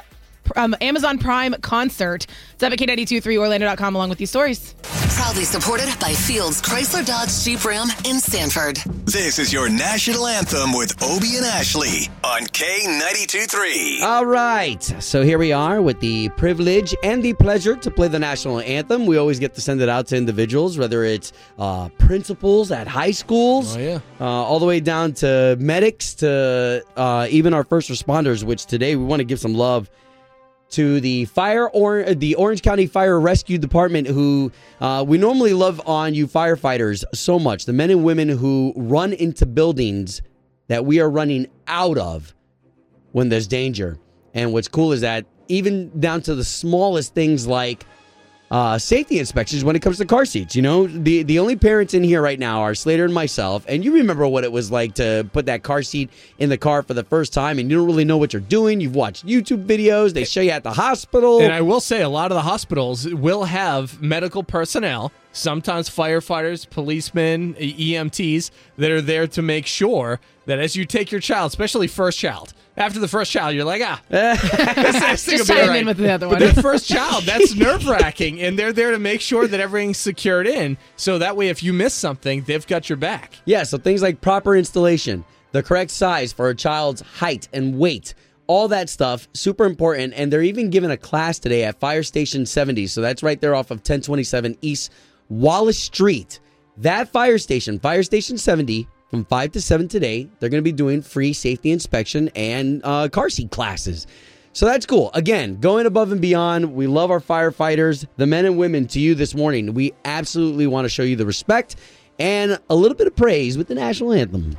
um, 0.56 0.74
Amazon 0.80 1.18
Prime 1.18 1.54
concert. 1.62 2.26
It's 2.54 2.62
up 2.62 2.72
at 2.72 2.78
K923Orlando.com 2.78 3.94
along 3.94 4.08
with 4.10 4.18
these 4.18 4.30
stories. 4.30 4.74
Proudly 5.10 5.44
supported 5.44 5.88
by 6.00 6.12
Fields 6.12 6.62
Chrysler 6.62 7.04
Dodge 7.04 7.30
Jeep 7.44 7.64
Ram 7.64 7.88
in 8.04 8.20
Sanford. 8.20 8.76
This 9.04 9.38
is 9.38 9.52
your 9.52 9.68
national 9.68 10.26
anthem 10.26 10.72
with 10.72 11.00
Obie 11.02 11.36
and 11.36 11.46
Ashley 11.46 12.08
on 12.24 12.42
K92 12.46 14.02
All 14.02 14.26
right. 14.26 14.82
So 15.00 15.22
here 15.22 15.38
we 15.38 15.52
are 15.52 15.80
with 15.82 15.98
the 16.00 16.28
privilege 16.30 16.94
and 17.02 17.22
the 17.22 17.32
pleasure 17.34 17.74
to 17.76 17.90
play 17.90 18.08
the 18.08 18.18
national 18.18 18.60
anthem. 18.60 19.06
We 19.06 19.16
always 19.16 19.38
get 19.38 19.54
to 19.54 19.60
send 19.60 19.80
it 19.80 19.88
out 19.88 20.06
to 20.08 20.16
individuals, 20.16 20.78
whether 20.78 21.04
it's 21.04 21.32
uh, 21.58 21.88
principals 21.98 22.70
at 22.70 22.86
high 22.86 23.10
schools, 23.10 23.76
Oh, 23.76 23.80
yeah. 23.80 23.98
uh, 24.20 24.24
all 24.24 24.58
the 24.58 24.66
way 24.66 24.80
down 24.80 25.12
to 25.14 25.56
medics, 25.58 26.14
to 26.16 26.84
uh, 26.96 27.26
even 27.30 27.54
our 27.54 27.64
first 27.64 27.90
responders. 27.90 28.44
Which 28.44 28.66
today 28.66 28.96
we 28.96 29.04
want 29.04 29.20
to 29.20 29.24
give 29.24 29.40
some 29.40 29.54
love 29.54 29.90
to 30.70 31.00
the 31.00 31.24
fire 31.26 31.68
or 31.68 32.14
the 32.14 32.34
Orange 32.34 32.62
County 32.62 32.86
Fire 32.86 33.18
Rescue 33.18 33.58
Department, 33.58 34.06
who 34.06 34.52
uh, 34.80 35.04
we 35.06 35.18
normally 35.18 35.52
love 35.52 35.80
on 35.86 36.14
you 36.14 36.26
firefighters 36.26 37.04
so 37.14 37.38
much. 37.38 37.64
The 37.64 37.72
men 37.72 37.90
and 37.90 38.04
women 38.04 38.28
who 38.28 38.72
run 38.76 39.12
into 39.12 39.46
buildings 39.46 40.22
that 40.68 40.84
we 40.84 41.00
are 41.00 41.08
running 41.08 41.46
out 41.66 41.98
of 41.98 42.34
when 43.12 43.28
there's 43.28 43.46
danger. 43.46 43.98
And 44.34 44.52
what's 44.52 44.68
cool 44.68 44.92
is 44.92 45.00
that 45.00 45.24
even 45.48 45.98
down 45.98 46.20
to 46.22 46.34
the 46.34 46.44
smallest 46.44 47.14
things 47.14 47.46
like 47.46 47.84
uh, 48.50 48.78
safety 48.78 49.18
inspections 49.18 49.64
when 49.64 49.76
it 49.76 49.82
comes 49.82 49.98
to 49.98 50.06
car 50.06 50.24
seats. 50.24 50.56
You 50.56 50.62
know, 50.62 50.86
the 50.86 51.22
the 51.22 51.38
only 51.38 51.56
parents 51.56 51.94
in 51.94 52.02
here 52.02 52.22
right 52.22 52.38
now 52.38 52.62
are 52.62 52.74
Slater 52.74 53.04
and 53.04 53.12
myself, 53.12 53.64
and 53.68 53.84
you 53.84 53.92
remember 53.92 54.26
what 54.26 54.44
it 54.44 54.52
was 54.52 54.70
like 54.70 54.94
to 54.94 55.28
put 55.32 55.46
that 55.46 55.62
car 55.62 55.82
seat 55.82 56.10
in 56.38 56.48
the 56.48 56.58
car 56.58 56.82
for 56.82 56.94
the 56.94 57.04
first 57.04 57.32
time, 57.32 57.58
and 57.58 57.70
you 57.70 57.76
don't 57.76 57.86
really 57.86 58.04
know 58.04 58.16
what 58.16 58.32
you're 58.32 58.40
doing. 58.40 58.80
You've 58.80 58.94
watched 58.94 59.26
YouTube 59.26 59.66
videos; 59.66 60.14
they 60.14 60.24
show 60.24 60.40
you 60.40 60.50
at 60.50 60.62
the 60.62 60.72
hospital. 60.72 61.40
And 61.40 61.52
I 61.52 61.60
will 61.60 61.80
say, 61.80 62.02
a 62.02 62.08
lot 62.08 62.30
of 62.30 62.36
the 62.36 62.42
hospitals 62.42 63.06
will 63.06 63.44
have 63.44 64.00
medical 64.00 64.42
personnel, 64.42 65.12
sometimes 65.32 65.90
firefighters, 65.90 66.68
policemen, 66.68 67.54
EMTs, 67.54 68.50
that 68.76 68.90
are 68.90 69.02
there 69.02 69.26
to 69.26 69.42
make 69.42 69.66
sure 69.66 70.20
that 70.46 70.58
as 70.58 70.74
you 70.74 70.86
take 70.86 71.12
your 71.12 71.20
child, 71.20 71.50
especially 71.50 71.86
first 71.86 72.18
child, 72.18 72.54
after 72.78 72.98
the 72.98 73.08
first 73.08 73.30
child, 73.32 73.54
you're 73.54 73.64
like, 73.64 73.82
ah, 73.84 74.00
this 74.08 74.42
next 74.94 75.24
thing 75.24 75.34
will 75.34 75.38
Just 75.38 75.48
be 75.50 75.54
chime 75.54 75.62
all 75.64 75.68
right. 75.68 75.80
in 75.80 75.86
with 75.86 75.96
the 75.98 76.10
other 76.12 76.28
But 76.28 76.40
one. 76.40 76.54
the 76.54 76.62
first 76.62 76.88
child, 76.88 77.24
that's 77.24 77.54
nerve 77.54 77.86
wracking, 77.86 78.40
and 78.40 78.58
they're 78.58 78.72
there 78.72 78.92
to 78.92 78.98
make 78.98 79.20
sure 79.20 79.46
that 79.46 79.60
everything's 79.60 79.98
secured 79.98 80.46
in, 80.46 80.76
so 80.96 81.18
that 81.18 81.36
way, 81.36 81.48
if 81.48 81.62
you 81.62 81.72
miss 81.72 81.92
something, 81.94 82.42
they've 82.42 82.66
got 82.66 82.88
your 82.88 82.96
back. 82.96 83.34
Yeah, 83.44 83.64
so 83.64 83.78
things 83.78 84.00
like 84.02 84.20
proper 84.20 84.56
installation, 84.56 85.24
the 85.52 85.62
correct 85.62 85.90
size 85.90 86.32
for 86.32 86.48
a 86.48 86.54
child's 86.54 87.00
height 87.00 87.48
and 87.52 87.78
weight, 87.78 88.14
all 88.46 88.68
that 88.68 88.88
stuff, 88.88 89.28
super 89.34 89.66
important. 89.66 90.14
And 90.16 90.32
they're 90.32 90.42
even 90.42 90.70
giving 90.70 90.90
a 90.90 90.96
class 90.96 91.38
today 91.38 91.64
at 91.64 91.78
Fire 91.80 92.02
Station 92.02 92.46
70. 92.46 92.86
So 92.86 93.02
that's 93.02 93.22
right 93.22 93.38
there 93.40 93.54
off 93.54 93.70
of 93.70 93.78
1027 93.78 94.56
East 94.62 94.90
Wallace 95.28 95.78
Street. 95.82 96.40
That 96.78 97.08
fire 97.10 97.36
station, 97.38 97.78
Fire 97.78 98.02
Station 98.02 98.38
70, 98.38 98.88
from 99.10 99.24
5 99.24 99.52
to 99.52 99.60
7 99.60 99.88
today, 99.88 100.28
they're 100.38 100.50
going 100.50 100.62
to 100.62 100.70
be 100.70 100.72
doing 100.72 101.02
free 101.02 101.32
safety 101.32 101.70
inspection 101.70 102.28
and 102.34 102.82
uh, 102.84 103.08
car 103.08 103.30
seat 103.30 103.50
classes. 103.50 104.06
So 104.52 104.66
that's 104.66 104.86
cool. 104.86 105.10
Again, 105.14 105.60
going 105.60 105.86
above 105.86 106.10
and 106.12 106.20
beyond. 106.20 106.74
We 106.74 106.86
love 106.86 107.10
our 107.10 107.20
firefighters, 107.20 108.06
the 108.16 108.26
men 108.26 108.44
and 108.44 108.58
women 108.58 108.86
to 108.88 109.00
you 109.00 109.14
this 109.14 109.34
morning. 109.34 109.72
We 109.74 109.92
absolutely 110.04 110.66
want 110.66 110.84
to 110.84 110.88
show 110.88 111.02
you 111.04 111.16
the 111.16 111.26
respect 111.26 111.76
and 112.18 112.58
a 112.68 112.74
little 112.74 112.96
bit 112.96 113.06
of 113.06 113.14
praise 113.14 113.56
with 113.56 113.68
the 113.68 113.74
national 113.74 114.12
anthem. 114.12 114.56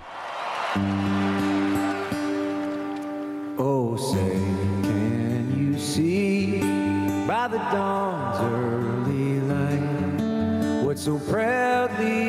Oh, 3.61 3.97
say, 3.97 4.31
can 4.83 5.73
you 5.73 5.77
see 5.77 6.59
by 7.27 7.49
the 7.49 7.57
dawn's 7.57 8.39
early 8.39 9.41
light 9.41 10.85
what 10.85 10.97
so 10.97 11.19
proudly 11.19 12.28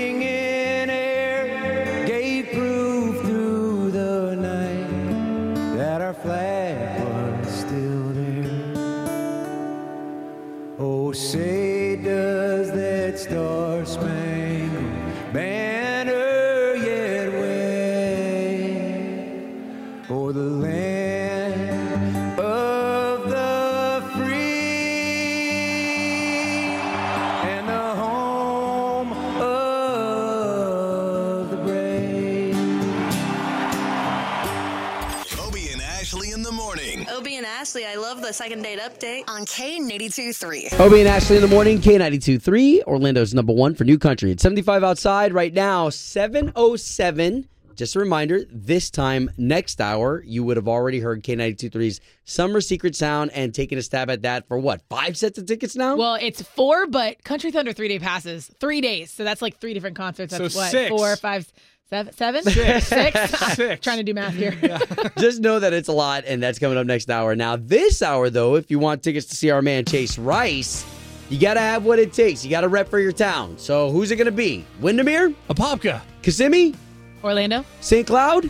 Ashley, 38.31 38.53
I 38.53 38.55
love 38.55 38.61
the 38.61 38.61
second 38.61 38.61
date 38.63 38.79
update. 38.79 39.29
On 39.29 39.45
K82 39.45 40.35
3. 40.35 40.69
Obie 40.79 40.99
and 41.01 41.09
Ashley 41.09 41.35
in 41.35 41.41
the 41.41 41.47
morning, 41.49 41.79
K92.3, 41.79 42.83
Orlando's 42.83 43.33
number 43.33 43.51
one 43.51 43.75
for 43.75 43.83
new 43.83 43.97
country. 43.97 44.31
It's 44.31 44.41
75 44.43 44.83
outside 44.85 45.33
right 45.33 45.53
now, 45.53 45.89
707. 45.89 47.47
Just 47.75 47.95
a 47.95 47.99
reminder, 47.99 48.41
this 48.49 48.89
time 48.89 49.31
next 49.37 49.81
hour, 49.81 50.23
you 50.25 50.43
would 50.43 50.55
have 50.57 50.67
already 50.67 50.99
heard 50.99 51.23
K92.3's 51.23 51.99
Summer 52.25 52.61
Secret 52.61 52.95
Sound 52.95 53.31
and 53.31 53.53
taken 53.53 53.77
a 53.77 53.81
stab 53.81 54.09
at 54.09 54.21
that 54.21 54.47
for 54.47 54.57
what, 54.59 54.81
five 54.89 55.17
sets 55.17 55.37
of 55.37 55.45
tickets 55.45 55.75
now? 55.75 55.95
Well, 55.95 56.15
it's 56.15 56.41
four, 56.41 56.85
but 56.87 57.23
Country 57.23 57.51
Thunder 57.51 57.73
three 57.73 57.87
day 57.87 57.99
passes, 57.99 58.49
three 58.59 58.81
days. 58.81 59.11
So 59.11 59.23
that's 59.23 59.41
like 59.41 59.57
three 59.57 59.73
different 59.73 59.95
concerts. 59.97 60.37
That's 60.37 60.53
So 60.53 60.59
what, 60.59 60.71
six. 60.71 60.89
four, 60.89 61.15
five, 61.15 61.51
seven, 61.91 62.13
seven, 62.13 62.43
Six. 62.43 62.87
six. 62.87 63.29
Six. 63.55 63.83
Trying 63.83 63.97
to 63.97 64.03
do 64.03 64.13
math 64.13 64.33
here. 64.33 64.57
Just 65.17 65.41
know 65.41 65.59
that 65.59 65.73
it's 65.73 65.89
a 65.89 65.93
lot, 65.93 66.23
and 66.25 66.41
that's 66.41 66.57
coming 66.57 66.77
up 66.77 66.87
next 66.87 67.09
hour. 67.09 67.35
Now, 67.35 67.57
this 67.57 68.01
hour, 68.01 68.29
though, 68.29 68.55
if 68.55 68.71
you 68.71 68.79
want 68.79 69.03
tickets 69.03 69.25
to 69.27 69.35
see 69.35 69.49
our 69.51 69.61
man 69.61 69.83
Chase 69.83 70.17
Rice, 70.17 70.85
you 71.29 71.37
got 71.39 71.55
to 71.55 71.59
have 71.59 71.83
what 71.83 71.99
it 71.99 72.13
takes. 72.13 72.45
You 72.45 72.49
got 72.49 72.61
to 72.61 72.69
rep 72.69 72.87
for 72.87 72.99
your 72.99 73.11
town. 73.11 73.57
So, 73.57 73.91
who's 73.91 74.09
it 74.11 74.15
going 74.15 74.25
to 74.25 74.31
be? 74.31 74.65
Windermere? 74.79 75.33
Apopka, 75.49 76.01
Kissimmee? 76.21 76.75
Orlando. 77.23 77.65
St. 77.81 78.07
Cloud? 78.07 78.49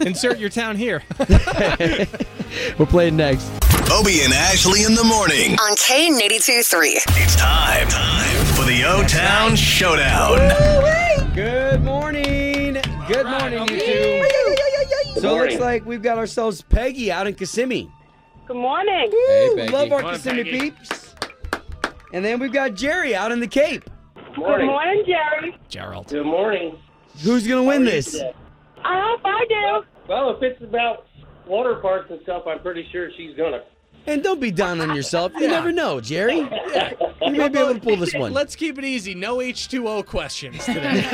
insert 0.00 0.38
your 0.38 0.50
town 0.50 0.76
here. 0.76 1.02
We're 2.78 2.86
playing 2.86 3.16
next. 3.16 3.50
Obie 3.90 4.20
and 4.22 4.34
Ashley 4.34 4.84
in 4.84 4.94
the 4.94 5.04
morning. 5.04 5.52
On 5.52 5.74
K82 5.76 6.66
3. 6.66 6.88
It's 6.90 7.36
time, 7.36 7.88
time 7.88 8.44
for 8.54 8.64
the 8.64 8.84
O 8.84 9.02
Town 9.06 9.56
Showdown. 9.56 10.36
Good 10.36 10.87
two. 15.20 15.28
So 15.28 15.36
it 15.36 15.50
looks 15.50 15.60
like 15.60 15.84
we've 15.86 16.02
got 16.02 16.18
ourselves 16.18 16.62
Peggy 16.62 17.10
out 17.12 17.26
in 17.26 17.34
Kissimmee. 17.34 17.90
Good 18.46 18.56
morning. 18.56 19.10
Woo, 19.12 19.56
Peggy. 19.56 19.72
love 19.72 19.92
our 19.92 20.00
Morning, 20.00 20.18
Kissimmee 20.20 20.44
Peggy. 20.44 20.60
peeps. 20.70 21.14
And 22.12 22.24
then 22.24 22.38
we've 22.40 22.52
got 22.52 22.74
Jerry 22.74 23.14
out 23.14 23.32
in 23.32 23.40
the 23.40 23.46
Cape. 23.46 23.84
Good 24.34 24.64
morning, 24.64 25.04
Jerry. 25.06 25.58
Gerald. 25.68 26.08
Good 26.08 26.24
morning. 26.24 26.78
Who's 27.22 27.46
going 27.46 27.62
to 27.62 27.68
win 27.68 27.84
this? 27.84 28.14
I 28.84 29.00
hope 29.04 29.20
I 29.24 29.44
do. 29.48 29.86
Well, 30.08 30.30
if 30.36 30.42
it's 30.42 30.62
about 30.62 31.06
water 31.46 31.74
parks 31.76 32.10
and 32.10 32.20
stuff, 32.22 32.44
I'm 32.46 32.60
pretty 32.60 32.86
sure 32.92 33.10
she's 33.16 33.36
gonna 33.36 33.60
And 34.08 34.22
don't 34.22 34.40
be 34.40 34.50
down 34.50 34.80
on 34.80 34.96
yourself. 34.96 35.32
You 35.38 35.48
never 35.48 35.70
know, 35.70 36.00
Jerry. 36.00 36.48
You 37.20 37.32
may 37.32 37.48
be 37.48 37.58
able 37.58 37.74
to 37.74 37.80
pull 37.80 37.96
this 37.96 38.14
one. 38.14 38.32
Let's 38.32 38.56
keep 38.56 38.78
it 38.78 38.84
easy. 38.84 39.14
No 39.14 39.38
H2O 39.38 40.06
questions 40.06 40.64
today. 40.64 41.04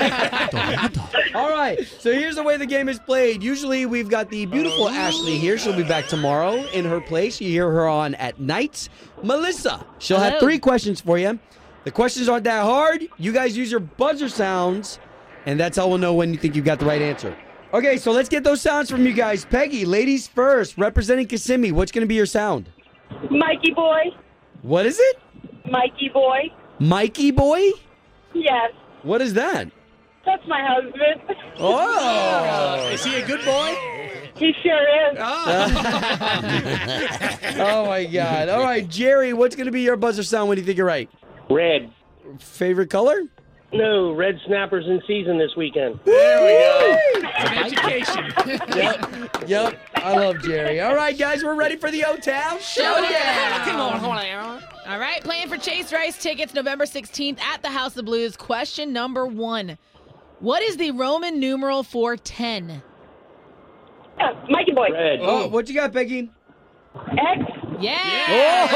All 1.34 1.50
right. 1.50 1.84
So 1.98 2.12
here's 2.12 2.36
the 2.36 2.42
way 2.42 2.56
the 2.56 2.66
game 2.66 2.88
is 2.88 3.00
played. 3.00 3.42
Usually 3.42 3.84
we've 3.84 4.08
got 4.08 4.30
the 4.30 4.46
beautiful 4.46 4.88
Ashley 4.88 5.38
here. 5.38 5.58
She'll 5.58 5.76
be 5.76 5.82
back 5.82 6.06
tomorrow 6.06 6.54
in 6.68 6.84
her 6.84 7.00
place. 7.00 7.40
You 7.40 7.48
hear 7.48 7.68
her 7.70 7.88
on 7.88 8.14
at 8.16 8.38
night. 8.38 8.88
Melissa, 9.22 9.84
she'll 9.98 10.20
have 10.20 10.38
three 10.38 10.58
questions 10.58 11.00
for 11.00 11.18
you. 11.18 11.38
The 11.82 11.90
questions 11.90 12.28
aren't 12.28 12.44
that 12.44 12.62
hard. 12.62 13.08
You 13.18 13.32
guys 13.32 13.56
use 13.56 13.70
your 13.70 13.80
buzzer 13.80 14.28
sounds, 14.28 15.00
and 15.46 15.58
that's 15.58 15.76
how 15.76 15.88
we'll 15.88 15.98
know 15.98 16.14
when 16.14 16.32
you 16.32 16.38
think 16.38 16.54
you've 16.54 16.64
got 16.64 16.78
the 16.78 16.86
right 16.86 17.02
answer. 17.02 17.36
Okay, 17.72 17.96
so 17.96 18.12
let's 18.12 18.28
get 18.28 18.44
those 18.44 18.60
sounds 18.60 18.88
from 18.88 19.04
you 19.04 19.12
guys. 19.12 19.44
Peggy, 19.44 19.84
ladies 19.84 20.28
first, 20.28 20.78
representing 20.78 21.26
Kissimmee. 21.26 21.72
What's 21.72 21.90
going 21.90 22.02
to 22.02 22.06
be 22.06 22.14
your 22.14 22.26
sound? 22.26 22.70
Mikey 23.30 23.72
boy. 23.72 24.00
What 24.62 24.86
is 24.86 24.98
it? 24.98 25.18
Mikey 25.70 26.10
boy. 26.12 26.50
Mikey 26.78 27.30
boy? 27.30 27.70
Yes. 28.34 28.72
What 29.02 29.20
is 29.22 29.34
that? 29.34 29.70
That's 30.24 30.46
my 30.48 30.60
husband. 30.66 31.20
Oh, 31.58 32.88
Is 32.92 33.04
he 33.04 33.16
a 33.16 33.26
good 33.26 33.44
boy? 33.44 33.76
He 34.36 34.52
sure 34.62 35.12
is. 35.12 35.18
oh 35.20 35.72
oh 37.60 37.86
my 37.86 38.04
God! 38.04 38.48
All 38.48 38.62
right, 38.64 38.88
Jerry, 38.88 39.32
what's 39.32 39.54
going 39.54 39.66
to 39.66 39.72
be 39.72 39.82
your 39.82 39.96
buzzer 39.96 40.24
sound 40.24 40.48
when 40.48 40.58
you 40.58 40.64
think 40.64 40.76
you're 40.76 40.86
right? 40.86 41.08
Red. 41.48 41.92
Favorite 42.40 42.90
color? 42.90 43.22
No, 43.72 44.12
red 44.12 44.40
snappers 44.46 44.86
in 44.88 45.00
season 45.06 45.38
this 45.38 45.54
weekend. 45.56 46.00
There 46.04 46.40
we 46.42 47.20
go. 47.22 47.28
Education. 47.64 48.32
Yep, 48.74 49.48
yep. 49.48 49.80
I 50.04 50.16
love 50.18 50.42
Jerry. 50.42 50.80
All 50.82 50.94
right, 50.94 51.16
guys, 51.18 51.42
we're 51.42 51.54
ready 51.54 51.76
for 51.76 51.90
the 51.90 52.04
O 52.04 52.16
Town 52.16 52.58
Showdown. 52.60 54.62
All 54.86 54.98
right, 54.98 55.22
playing 55.24 55.48
for 55.48 55.56
Chase 55.56 55.90
Rice 55.94 56.20
tickets 56.22 56.52
November 56.52 56.84
16th 56.84 57.40
at 57.40 57.62
the 57.62 57.70
House 57.70 57.96
of 57.96 58.04
Blues. 58.04 58.36
Question 58.36 58.92
number 58.92 59.26
one 59.26 59.78
What 60.40 60.62
is 60.62 60.76
the 60.76 60.90
Roman 60.90 61.40
numeral 61.40 61.82
for 61.82 62.16
10? 62.18 62.82
Uh, 64.20 64.32
Mikey 64.50 64.72
boy. 64.72 64.88
Red. 64.92 65.20
Oh, 65.22 65.48
what 65.48 65.68
you 65.68 65.74
got, 65.74 65.90
Peggy? 65.92 66.30
X. 66.94 67.40
Yeah. 67.80 68.68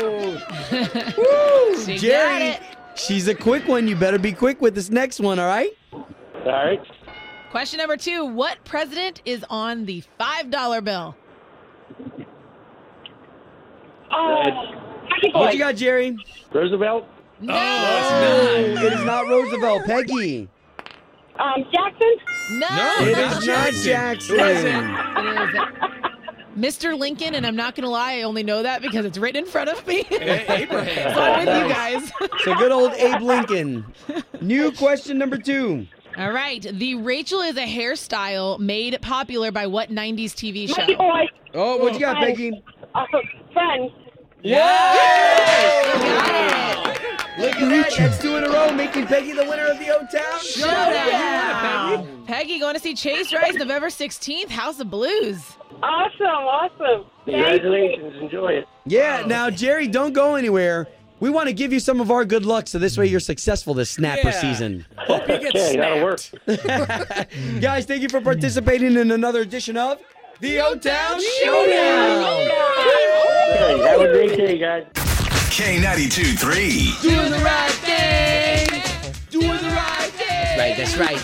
Oh, 0.00 1.14
Woo, 1.18 1.76
She 1.84 1.92
got 1.94 2.00
Jerry. 2.00 2.42
it. 2.48 2.60
She's 2.94 3.28
a 3.28 3.34
quick 3.34 3.68
one. 3.68 3.86
You 3.86 3.96
better 3.96 4.18
be 4.18 4.32
quick 4.32 4.60
with 4.62 4.74
this 4.74 4.88
next 4.90 5.20
one. 5.20 5.38
All 5.38 5.46
right. 5.46 5.70
All 5.92 6.06
right. 6.46 6.80
Question 7.50 7.78
number 7.78 7.96
two 7.96 8.26
What 8.26 8.62
president 8.64 9.22
is 9.24 9.44
on 9.48 9.86
the 9.86 10.02
$5 10.20 10.84
bill? 10.84 11.16
Oh. 14.10 14.42
Mikey 15.10 15.32
boy. 15.32 15.38
What 15.38 15.52
you 15.54 15.58
got, 15.58 15.76
Jerry? 15.76 16.16
Roosevelt. 16.52 17.06
No. 17.40 17.54
It 17.54 18.92
is 18.92 19.04
not 19.04 19.26
Roosevelt. 19.26 19.84
Peggy. 19.84 20.48
Um, 21.38 21.64
Jackson. 21.72 22.16
No. 22.52 22.66
It 23.00 23.12
not 23.12 23.42
is 23.42 23.46
not 23.46 23.72
Jackson. 23.72 24.36
Jackson. 24.36 24.66
It 25.16 25.54
is 25.54 25.98
Mr. 26.58 26.98
Lincoln, 26.98 27.34
and 27.36 27.46
I'm 27.46 27.54
not 27.54 27.76
going 27.76 27.84
to 27.84 27.90
lie, 27.90 28.14
I 28.14 28.22
only 28.22 28.42
know 28.42 28.64
that 28.64 28.82
because 28.82 29.04
it's 29.04 29.16
written 29.16 29.44
in 29.44 29.48
front 29.48 29.70
of 29.70 29.86
me. 29.86 30.00
Abraham. 30.10 31.14
so 31.14 31.22
I'm 31.22 31.46
with 31.46 31.62
you 31.62 31.68
guys. 31.72 32.12
So 32.44 32.54
good 32.56 32.72
old 32.72 32.92
Abe 32.94 33.20
Lincoln. 33.20 33.84
New 34.40 34.72
question 34.72 35.18
number 35.18 35.36
two. 35.38 35.86
All 36.18 36.32
right. 36.32 36.60
The 36.62 36.96
Rachel 36.96 37.40
is 37.42 37.56
a 37.56 37.66
hairstyle 37.66 38.58
made 38.58 39.00
popular 39.00 39.52
by 39.52 39.68
what 39.68 39.90
90s 39.90 40.32
TV 40.32 40.68
Mikey 40.68 40.92
show? 40.92 40.98
boy. 40.98 41.26
Oh, 41.54 41.76
what 41.76 41.94
you 41.94 42.00
got, 42.00 42.16
Peggy? 42.16 42.60
Uh, 42.92 43.04
friends. 43.52 43.92
Look 47.38 47.54
at 47.54 47.68
that. 47.70 47.94
That's 47.96 48.18
two 48.18 48.36
in 48.36 48.42
a 48.42 48.48
row, 48.48 48.72
making 48.72 49.06
Peggy 49.06 49.30
the 49.32 49.44
winner 49.44 49.66
of 49.66 49.78
the 49.78 49.90
O 49.90 50.00
Town 50.06 50.40
Showdown. 50.42 52.24
Peggy 52.26 52.58
going 52.58 52.74
to 52.74 52.80
see 52.80 52.94
Chase 52.94 53.32
Rice 53.32 53.54
November 53.54 53.86
16th, 53.86 54.48
House 54.48 54.80
of 54.80 54.90
Blues. 54.90 55.56
Awesome. 55.84 56.26
Awesome. 56.26 57.04
Congratulations. 57.26 58.14
Enjoy 58.20 58.48
it. 58.54 58.66
Yeah, 58.86 59.22
now, 59.24 59.50
Jerry, 59.50 59.86
don't 59.86 60.12
go 60.12 60.34
anywhere. 60.34 60.88
We 61.20 61.30
want 61.30 61.48
to 61.48 61.52
give 61.52 61.72
you 61.72 61.80
some 61.80 62.00
of 62.00 62.10
our 62.10 62.24
good 62.24 62.44
luck 62.46 62.68
so 62.68 62.78
this 62.78 62.96
way 62.96 63.06
you're 63.06 63.18
successful 63.20 63.74
this 63.74 63.90
snapper 63.90 64.28
Yeah. 64.28 64.40
season. 64.40 64.86
Hope 64.96 65.22
you 65.28 65.38
get 65.38 65.54
Okay, 65.54 65.76
that'll 65.76 66.16
snapped. 66.16 66.32
work. 66.46 67.60
Guys, 67.60 67.86
thank 67.86 68.02
you 68.02 68.08
for 68.08 68.20
participating 68.20 68.96
in 68.96 69.10
another 69.10 69.40
edition 69.40 69.76
of 69.76 69.98
the 70.40 70.60
O 70.60 70.76
Town 70.76 71.20
Showdown. 71.42 72.48
Hey, 73.50 73.78
have 73.88 74.00
a 74.00 74.12
great 74.12 74.36
day, 74.36 74.58
guys. 74.58 74.86
K92 74.94 76.38
3. 76.38 77.10
Doing 77.10 77.30
the 77.32 77.38
right 77.38 77.70
thing. 77.72 78.82
Doing 79.30 79.48
the 79.48 79.70
right 79.74 80.10
thing. 80.12 80.58
Right, 80.58 80.76
that's 80.76 80.96
right. 80.96 81.18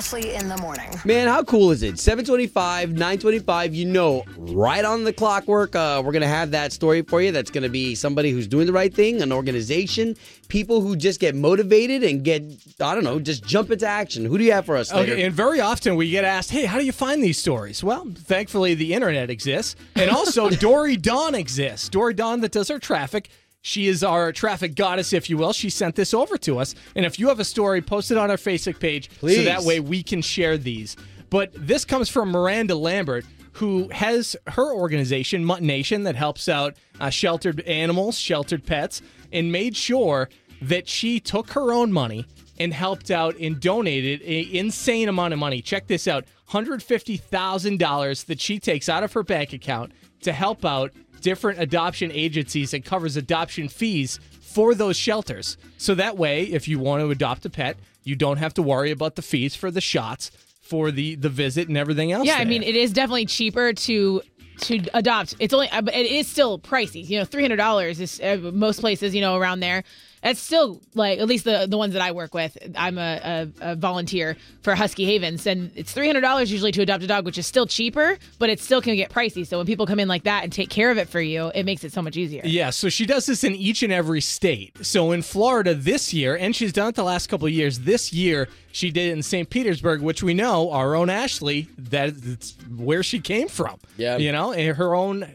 Obie 0.00 0.16
and 0.16 0.24
Ashley 0.24 0.34
in 0.34 0.48
the 0.48 0.56
morning. 0.58 0.90
Man, 1.04 1.28
how 1.28 1.42
cool 1.42 1.70
is 1.70 1.82
it? 1.82 1.98
725, 1.98 2.92
925, 2.92 3.74
you 3.74 3.86
know, 3.86 4.24
right 4.36 4.84
on 4.84 5.04
the 5.04 5.12
clockwork. 5.12 5.74
Uh, 5.76 6.02
we're 6.04 6.12
going 6.12 6.22
to 6.22 6.28
have 6.28 6.52
that 6.52 6.72
story 6.72 7.02
for 7.02 7.20
you. 7.20 7.32
That's 7.32 7.50
going 7.50 7.62
to 7.62 7.68
be 7.68 7.94
somebody 7.94 8.30
who's 8.30 8.46
doing 8.46 8.66
the 8.66 8.72
right 8.72 8.92
thing, 8.92 9.22
an 9.22 9.32
organization, 9.32 10.16
people 10.48 10.80
who 10.80 10.96
just 10.96 11.20
get 11.20 11.34
motivated 11.34 12.02
and 12.02 12.24
get, 12.24 12.42
I 12.80 12.94
don't 12.94 13.04
know, 13.04 13.20
just 13.20 13.44
jump 13.44 13.70
into 13.70 13.86
action. 13.86 14.24
Who 14.24 14.38
do 14.38 14.44
you 14.44 14.52
have 14.52 14.66
for 14.66 14.76
us 14.76 14.92
later? 14.92 15.12
Okay, 15.12 15.22
and 15.24 15.34
very 15.34 15.60
often 15.60 15.96
we 15.96 16.10
get 16.10 16.24
asked, 16.24 16.50
"Hey, 16.50 16.64
how 16.64 16.78
do 16.78 16.84
you 16.84 16.92
find 16.92 17.22
these 17.22 17.38
stories?" 17.38 17.82
Well, 17.84 18.06
thankfully 18.14 18.74
the 18.74 18.94
internet 18.94 19.30
exists, 19.30 19.76
and 19.94 20.10
also 20.10 20.50
Dory 20.66 20.96
Dawn 20.96 21.34
exists. 21.34 21.88
Dory 21.88 22.14
Dawn 22.14 22.40
that 22.40 22.52
does 22.52 22.70
our 22.70 22.78
traffic. 22.78 23.28
She 23.62 23.88
is 23.88 24.02
our 24.02 24.32
traffic 24.32 24.74
goddess, 24.74 25.12
if 25.12 25.28
you 25.28 25.36
will. 25.36 25.52
She 25.52 25.68
sent 25.70 25.94
this 25.94 26.14
over 26.14 26.38
to 26.38 26.58
us, 26.58 26.74
and 26.96 27.04
if 27.04 27.18
you 27.18 27.28
have 27.28 27.40
a 27.40 27.44
story, 27.44 27.82
post 27.82 28.10
it 28.10 28.16
on 28.16 28.30
our 28.30 28.36
Facebook 28.36 28.80
page, 28.80 29.10
so 29.20 29.42
that 29.44 29.62
way 29.62 29.80
we 29.80 30.02
can 30.02 30.22
share 30.22 30.56
these. 30.56 30.96
But 31.28 31.52
this 31.54 31.84
comes 31.84 32.08
from 32.08 32.30
Miranda 32.30 32.74
Lambert, 32.74 33.24
who 33.52 33.88
has 33.90 34.34
her 34.46 34.72
organization, 34.72 35.44
Mutt 35.44 35.62
Nation, 35.62 36.04
that 36.04 36.16
helps 36.16 36.48
out 36.48 36.76
uh, 37.00 37.10
sheltered 37.10 37.60
animals, 37.60 38.18
sheltered 38.18 38.64
pets, 38.64 39.02
and 39.32 39.52
made 39.52 39.76
sure 39.76 40.30
that 40.62 40.88
she 40.88 41.20
took 41.20 41.50
her 41.50 41.72
own 41.72 41.92
money 41.92 42.26
and 42.58 42.72
helped 42.74 43.10
out 43.10 43.36
and 43.38 43.60
donated 43.60 44.20
an 44.22 44.54
insane 44.54 45.08
amount 45.08 45.32
of 45.32 45.38
money. 45.38 45.62
Check 45.62 45.86
this 45.86 46.06
out 46.08 46.24
$150,000 46.50 48.24
that 48.26 48.40
she 48.40 48.58
takes 48.58 48.88
out 48.88 49.02
of 49.02 49.12
her 49.12 49.22
bank 49.22 49.52
account 49.52 49.92
to 50.22 50.32
help 50.32 50.64
out 50.64 50.92
different 51.20 51.60
adoption 51.60 52.10
agencies 52.12 52.74
and 52.74 52.84
covers 52.84 53.16
adoption 53.16 53.68
fees 53.68 54.18
for 54.40 54.74
those 54.74 54.96
shelters. 54.96 55.56
So 55.78 55.94
that 55.94 56.16
way, 56.16 56.44
if 56.44 56.66
you 56.66 56.78
want 56.78 57.02
to 57.02 57.10
adopt 57.10 57.44
a 57.46 57.50
pet, 57.50 57.76
you 58.02 58.16
don't 58.16 58.38
have 58.38 58.54
to 58.54 58.62
worry 58.62 58.90
about 58.90 59.14
the 59.16 59.22
fees 59.22 59.54
for 59.54 59.70
the 59.70 59.80
shots, 59.80 60.30
for 60.60 60.90
the, 60.90 61.14
the 61.14 61.28
visit, 61.28 61.68
and 61.68 61.76
everything 61.76 62.12
else. 62.12 62.26
Yeah, 62.26 62.36
I 62.36 62.44
mean, 62.44 62.62
it 62.62 62.76
is 62.76 62.92
definitely 62.92 63.26
cheaper 63.26 63.72
to 63.72 64.22
to 64.62 64.80
adopt. 64.92 65.36
It's 65.38 65.54
only, 65.54 65.70
uh, 65.70 65.80
but 65.80 65.94
it 65.94 66.06
is 66.06 66.28
still 66.28 66.58
pricey. 66.58 67.08
You 67.08 67.18
know, 67.18 67.24
three 67.24 67.42
hundred 67.42 67.56
dollars 67.56 68.00
is 68.00 68.20
uh, 68.20 68.50
most 68.52 68.80
places. 68.80 69.14
You 69.14 69.20
know, 69.20 69.36
around 69.36 69.60
there. 69.60 69.84
It's 70.22 70.40
still 70.40 70.82
like 70.94 71.18
at 71.18 71.26
least 71.26 71.44
the 71.44 71.66
the 71.68 71.78
ones 71.78 71.94
that 71.94 72.02
I 72.02 72.12
work 72.12 72.34
with. 72.34 72.58
I'm 72.76 72.98
a, 72.98 73.48
a, 73.62 73.72
a 73.72 73.76
volunteer 73.76 74.36
for 74.62 74.74
Husky 74.74 75.06
Havens, 75.06 75.46
and 75.46 75.70
it's 75.74 75.92
three 75.92 76.06
hundred 76.06 76.20
dollars 76.20 76.52
usually 76.52 76.72
to 76.72 76.82
adopt 76.82 77.02
a 77.02 77.06
dog, 77.06 77.24
which 77.24 77.38
is 77.38 77.46
still 77.46 77.66
cheaper, 77.66 78.18
but 78.38 78.50
it 78.50 78.60
still 78.60 78.82
can 78.82 78.96
get 78.96 79.10
pricey. 79.10 79.46
So 79.46 79.56
when 79.56 79.66
people 79.66 79.86
come 79.86 79.98
in 79.98 80.08
like 80.08 80.24
that 80.24 80.44
and 80.44 80.52
take 80.52 80.68
care 80.68 80.90
of 80.90 80.98
it 80.98 81.08
for 81.08 81.20
you, 81.22 81.50
it 81.54 81.64
makes 81.64 81.84
it 81.84 81.92
so 81.92 82.02
much 82.02 82.18
easier. 82.18 82.42
Yeah, 82.44 82.68
so 82.70 82.90
she 82.90 83.06
does 83.06 83.24
this 83.24 83.44
in 83.44 83.54
each 83.54 83.82
and 83.82 83.92
every 83.92 84.20
state. 84.20 84.84
So 84.84 85.12
in 85.12 85.22
Florida 85.22 85.74
this 85.74 86.12
year, 86.12 86.36
and 86.36 86.54
she's 86.54 86.72
done 86.72 86.88
it 86.88 86.96
the 86.96 87.02
last 87.04 87.28
couple 87.28 87.46
of 87.46 87.52
years. 87.52 87.80
This 87.80 88.12
year, 88.12 88.48
she 88.72 88.90
did 88.90 89.08
it 89.08 89.12
in 89.12 89.22
St. 89.22 89.48
Petersburg, 89.48 90.02
which 90.02 90.22
we 90.22 90.34
know 90.34 90.70
our 90.70 90.94
own 90.94 91.08
Ashley 91.08 91.68
that's 91.78 92.56
where 92.76 93.02
she 93.02 93.20
came 93.20 93.48
from. 93.48 93.78
Yeah. 93.96 94.18
you 94.18 94.32
know, 94.32 94.52
and 94.52 94.76
her 94.76 94.94
own, 94.94 95.26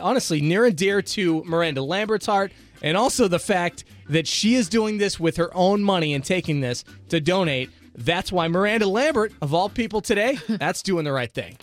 honestly, 0.00 0.40
near 0.40 0.64
and 0.64 0.76
dear 0.76 1.02
to 1.02 1.44
Miranda 1.44 1.82
Lambert's 1.82 2.26
heart, 2.26 2.52
and 2.82 2.96
also 2.96 3.28
the 3.28 3.38
fact 3.38 3.84
that 4.08 4.26
she 4.26 4.54
is 4.54 4.68
doing 4.68 4.98
this 4.98 5.18
with 5.20 5.36
her 5.36 5.54
own 5.54 5.82
money 5.82 6.14
and 6.14 6.24
taking 6.24 6.60
this 6.60 6.84
to 7.08 7.20
donate. 7.20 7.70
That's 7.94 8.32
why 8.32 8.48
Miranda 8.48 8.86
Lambert, 8.86 9.32
of 9.42 9.52
all 9.52 9.68
people 9.68 10.00
today, 10.00 10.38
that's 10.48 10.82
doing 10.82 11.04
the 11.04 11.12
right 11.12 11.32
thing. 11.32 11.56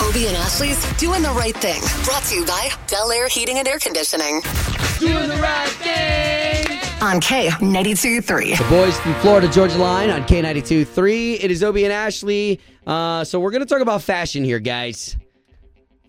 Obie 0.00 0.26
and 0.26 0.36
Ashley's 0.36 0.84
doing 0.98 1.22
the 1.22 1.30
right 1.30 1.56
thing. 1.56 1.80
Brought 2.04 2.22
to 2.24 2.34
you 2.34 2.44
by 2.44 2.70
Del 2.86 3.12
Air 3.12 3.28
Heating 3.28 3.58
and 3.58 3.68
Air 3.68 3.78
Conditioning. 3.78 4.40
Doing 4.98 5.28
the 5.28 5.38
right 5.40 5.68
thing. 5.68 6.78
On 7.02 7.20
K92 7.20 8.24
3. 8.24 8.54
The 8.56 8.64
boys 8.68 8.98
from 9.00 9.14
Florida 9.16 9.48
Georgia 9.48 9.78
Line 9.78 10.10
on 10.10 10.22
K92 10.22 10.86
3. 10.86 11.34
It 11.34 11.50
is 11.50 11.62
Obie 11.62 11.84
and 11.84 11.92
Ashley. 11.92 12.60
Uh, 12.86 13.24
so 13.24 13.38
we're 13.38 13.50
going 13.50 13.62
to 13.62 13.66
talk 13.66 13.80
about 13.80 14.02
fashion 14.02 14.44
here, 14.44 14.60
guys. 14.60 15.16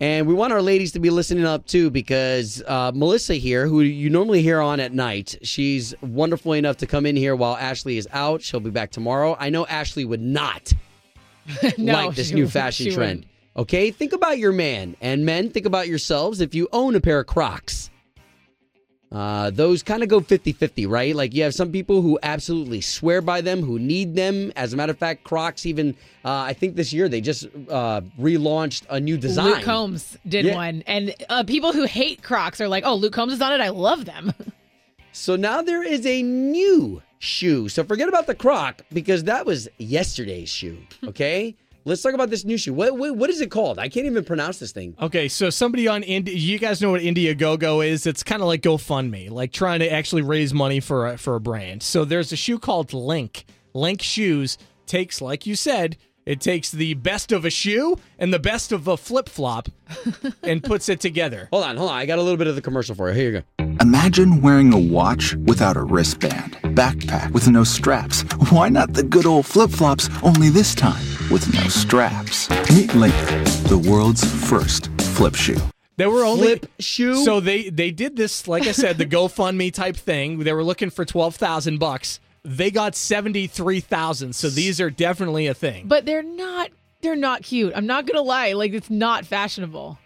And 0.00 0.26
we 0.26 0.34
want 0.34 0.52
our 0.52 0.60
ladies 0.60 0.92
to 0.92 0.98
be 0.98 1.08
listening 1.10 1.44
up 1.44 1.66
too 1.66 1.88
because 1.88 2.62
uh, 2.66 2.90
Melissa 2.94 3.34
here, 3.34 3.66
who 3.68 3.80
you 3.80 4.10
normally 4.10 4.42
hear 4.42 4.60
on 4.60 4.80
at 4.80 4.92
night, 4.92 5.36
she's 5.42 5.94
wonderful 6.00 6.52
enough 6.52 6.76
to 6.78 6.86
come 6.86 7.06
in 7.06 7.14
here 7.16 7.36
while 7.36 7.56
Ashley 7.56 7.96
is 7.96 8.08
out. 8.12 8.42
She'll 8.42 8.60
be 8.60 8.70
back 8.70 8.90
tomorrow. 8.90 9.36
I 9.38 9.50
know 9.50 9.66
Ashley 9.66 10.04
would 10.04 10.20
not 10.20 10.72
No, 11.78 11.92
like 11.92 12.16
this 12.16 12.32
new 12.32 12.48
fashion 12.48 12.86
trend. 12.92 12.98
wouldn't. 13.20 13.26
Okay, 13.56 13.92
think 13.92 14.12
about 14.12 14.38
your 14.38 14.50
man, 14.50 14.96
and 15.00 15.24
men, 15.24 15.48
think 15.48 15.64
about 15.64 15.86
yourselves. 15.86 16.40
If 16.40 16.56
you 16.56 16.68
own 16.72 16.96
a 16.96 17.00
pair 17.00 17.20
of 17.20 17.26
Crocs, 17.28 17.88
uh, 19.14 19.48
those 19.50 19.82
kind 19.84 20.02
of 20.02 20.08
go 20.08 20.20
50 20.20 20.52
50, 20.52 20.86
right? 20.86 21.14
Like 21.14 21.32
you 21.34 21.44
have 21.44 21.54
some 21.54 21.70
people 21.70 22.02
who 22.02 22.18
absolutely 22.22 22.80
swear 22.80 23.20
by 23.20 23.40
them, 23.40 23.62
who 23.62 23.78
need 23.78 24.16
them. 24.16 24.52
As 24.56 24.72
a 24.72 24.76
matter 24.76 24.90
of 24.90 24.98
fact, 24.98 25.22
Crocs, 25.22 25.64
even, 25.66 25.94
uh, 26.24 26.30
I 26.32 26.52
think 26.52 26.74
this 26.74 26.92
year 26.92 27.08
they 27.08 27.20
just 27.20 27.46
uh, 27.70 28.00
relaunched 28.20 28.82
a 28.90 28.98
new 28.98 29.16
design. 29.16 29.46
Luke 29.46 29.62
Combs 29.62 30.18
did 30.26 30.44
Yeah. 30.46 30.56
one, 30.56 30.82
and 30.88 31.14
uh, 31.28 31.44
people 31.44 31.72
who 31.72 31.84
hate 31.84 32.22
Crocs 32.22 32.60
are 32.60 32.66
like, 32.68 32.82
"Oh, 32.84 32.96
Luke 32.96 33.12
Combs 33.12 33.34
is 33.34 33.40
on 33.40 33.52
it. 33.52 33.60
I 33.60 33.68
love 33.70 34.04
them." 34.04 34.32
So 35.16 35.36
now 35.36 35.62
there 35.62 35.84
is 35.84 36.04
a 36.06 36.22
new 36.22 37.00
shoe. 37.20 37.68
So 37.68 37.84
forget 37.84 38.08
about 38.08 38.26
the 38.26 38.34
Croc 38.34 38.82
because 38.92 39.22
that 39.24 39.46
was 39.46 39.68
yesterday's 39.78 40.48
shoe. 40.50 40.76
Okay, 41.04 41.54
let's 41.84 42.02
talk 42.02 42.14
about 42.14 42.30
this 42.30 42.44
new 42.44 42.56
shoe. 42.56 42.74
What, 42.74 42.96
what 42.96 43.16
what 43.16 43.30
is 43.30 43.40
it 43.40 43.50
called? 43.50 43.78
I 43.78 43.88
can't 43.88 44.06
even 44.06 44.24
pronounce 44.24 44.58
this 44.58 44.72
thing. 44.72 44.96
Okay, 45.00 45.28
so 45.28 45.50
somebody 45.50 45.88
on 45.88 46.02
Indi- 46.02 46.32
you 46.32 46.58
guys 46.58 46.80
know 46.80 46.90
what 46.90 47.02
Indiegogo 47.02 47.86
is? 47.86 48.06
It's 48.06 48.22
kind 48.22 48.42
of 48.42 48.48
like 48.48 48.62
GoFundMe, 48.62 49.30
like 49.30 49.52
trying 49.52 49.80
to 49.80 49.92
actually 49.92 50.22
raise 50.22 50.52
money 50.52 50.80
for 50.80 51.08
a, 51.08 51.18
for 51.18 51.36
a 51.36 51.40
brand. 51.40 51.82
So 51.82 52.04
there's 52.04 52.32
a 52.32 52.36
shoe 52.36 52.58
called 52.58 52.92
Link. 52.92 53.44
Link 53.74 54.02
shoes 54.02 54.58
takes, 54.86 55.20
like 55.20 55.46
you 55.46 55.56
said, 55.56 55.96
it 56.26 56.40
takes 56.40 56.70
the 56.70 56.94
best 56.94 57.32
of 57.32 57.44
a 57.44 57.50
shoe 57.50 57.98
and 58.18 58.32
the 58.32 58.38
best 58.38 58.72
of 58.72 58.88
a 58.88 58.96
flip 58.96 59.28
flop, 59.28 59.68
and 60.42 60.62
puts 60.62 60.88
it 60.88 61.00
together. 61.00 61.48
Hold 61.52 61.64
on, 61.64 61.76
hold 61.76 61.90
on. 61.90 61.96
I 61.96 62.06
got 62.06 62.18
a 62.18 62.22
little 62.22 62.38
bit 62.38 62.46
of 62.46 62.54
the 62.54 62.62
commercial 62.62 62.94
for 62.94 63.10
you. 63.10 63.14
Here 63.14 63.30
you 63.30 63.44
go. 63.58 63.73
Imagine 63.84 64.40
wearing 64.40 64.72
a 64.72 64.78
watch 64.78 65.34
without 65.44 65.76
a 65.76 65.82
wristband, 65.82 66.52
backpack 66.74 67.30
with 67.32 67.48
no 67.48 67.64
straps. 67.64 68.22
Why 68.50 68.70
not 68.70 68.94
the 68.94 69.02
good 69.02 69.26
old 69.26 69.44
flip 69.44 69.70
flops, 69.70 70.08
only 70.22 70.48
this 70.48 70.74
time 70.74 71.04
with 71.30 71.52
no 71.52 71.68
straps? 71.68 72.48
Meet 72.70 72.94
Link, 72.94 73.14
the 73.68 73.76
world's 73.76 74.24
first 74.48 74.88
flip 75.02 75.34
shoe. 75.34 75.60
They 75.98 76.06
were 76.06 76.24
only 76.24 76.46
Flip 76.56 76.66
shoe. 76.78 77.22
So 77.26 77.40
they 77.40 77.68
they 77.68 77.90
did 77.90 78.16
this, 78.16 78.48
like 78.48 78.66
I 78.66 78.72
said, 78.72 78.96
the 78.96 79.04
GoFundMe 79.16 79.70
type 79.70 79.96
thing. 79.96 80.38
They 80.38 80.54
were 80.54 80.64
looking 80.64 80.88
for 80.88 81.04
twelve 81.04 81.36
thousand 81.36 81.76
bucks. 81.78 82.20
They 82.42 82.70
got 82.70 82.94
seventy 82.96 83.46
three 83.46 83.80
thousand. 83.80 84.32
So 84.34 84.48
these 84.48 84.80
are 84.80 84.88
definitely 84.88 85.46
a 85.46 85.52
thing. 85.52 85.88
but 85.88 86.06
they're 86.06 86.22
not. 86.22 86.70
They're 87.02 87.16
not 87.16 87.42
cute. 87.42 87.74
I'm 87.76 87.86
not 87.86 88.06
gonna 88.06 88.22
lie. 88.22 88.54
Like 88.54 88.72
it's 88.72 88.88
not 88.88 89.26
fashionable. 89.26 89.98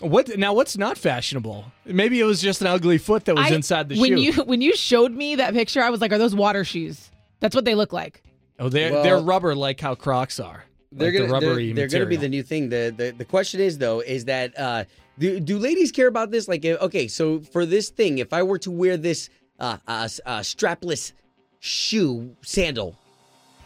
What 0.00 0.38
now? 0.38 0.52
What's 0.52 0.78
not 0.78 0.96
fashionable? 0.96 1.64
Maybe 1.84 2.20
it 2.20 2.24
was 2.24 2.40
just 2.40 2.60
an 2.60 2.68
ugly 2.68 2.98
foot 2.98 3.24
that 3.24 3.34
was 3.34 3.50
I- 3.50 3.54
inside 3.54 3.88
the 3.88 3.98
when 3.98 4.16
shoe. 4.16 4.20
you 4.22 4.32
when 4.44 4.60
you 4.60 4.76
showed 4.76 5.12
me 5.12 5.36
that 5.36 5.54
picture, 5.54 5.82
I 5.82 5.90
was 5.90 6.00
like, 6.00 6.12
"Are 6.12 6.18
those 6.18 6.34
water 6.36 6.64
shoes?" 6.64 7.10
That's 7.40 7.54
what 7.54 7.64
they 7.64 7.74
look 7.74 7.92
like. 7.92 8.22
oh, 8.60 8.68
they're 8.68 8.92
Well- 8.92 9.02
they're 9.02 9.18
rubber 9.20 9.54
like 9.54 9.80
how 9.80 9.94
Crocs 9.94 10.38
are. 10.40 10.64
They're 10.90 11.08
Like 11.08 11.12
the 11.14 11.18
gonna 11.26 11.40
they're, 11.40 11.48
rubbery 11.50 11.72
they're 11.72 11.88
gonna 11.88 12.06
be 12.06 12.16
the 12.16 12.28
new 12.28 12.42
thing. 12.42 12.68
The, 12.70 12.94
the 12.96 13.10
the 13.16 13.24
question 13.24 13.60
is 13.60 13.78
though, 13.78 14.00
is 14.00 14.24
that 14.26 14.58
uh 14.58 14.84
do, 15.18 15.38
do 15.40 15.58
ladies 15.58 15.90
care 15.92 16.06
about 16.06 16.30
this? 16.30 16.46
Like, 16.48 16.64
okay, 16.64 17.08
so 17.08 17.40
for 17.40 17.66
this 17.66 17.88
thing, 17.90 18.18
if 18.18 18.32
I 18.32 18.42
were 18.44 18.58
to 18.60 18.70
wear 18.70 18.96
this 18.96 19.28
uh, 19.58 19.78
uh, 19.88 20.08
uh 20.24 20.38
strapless 20.40 21.12
shoe 21.58 22.36
sandal 22.42 22.96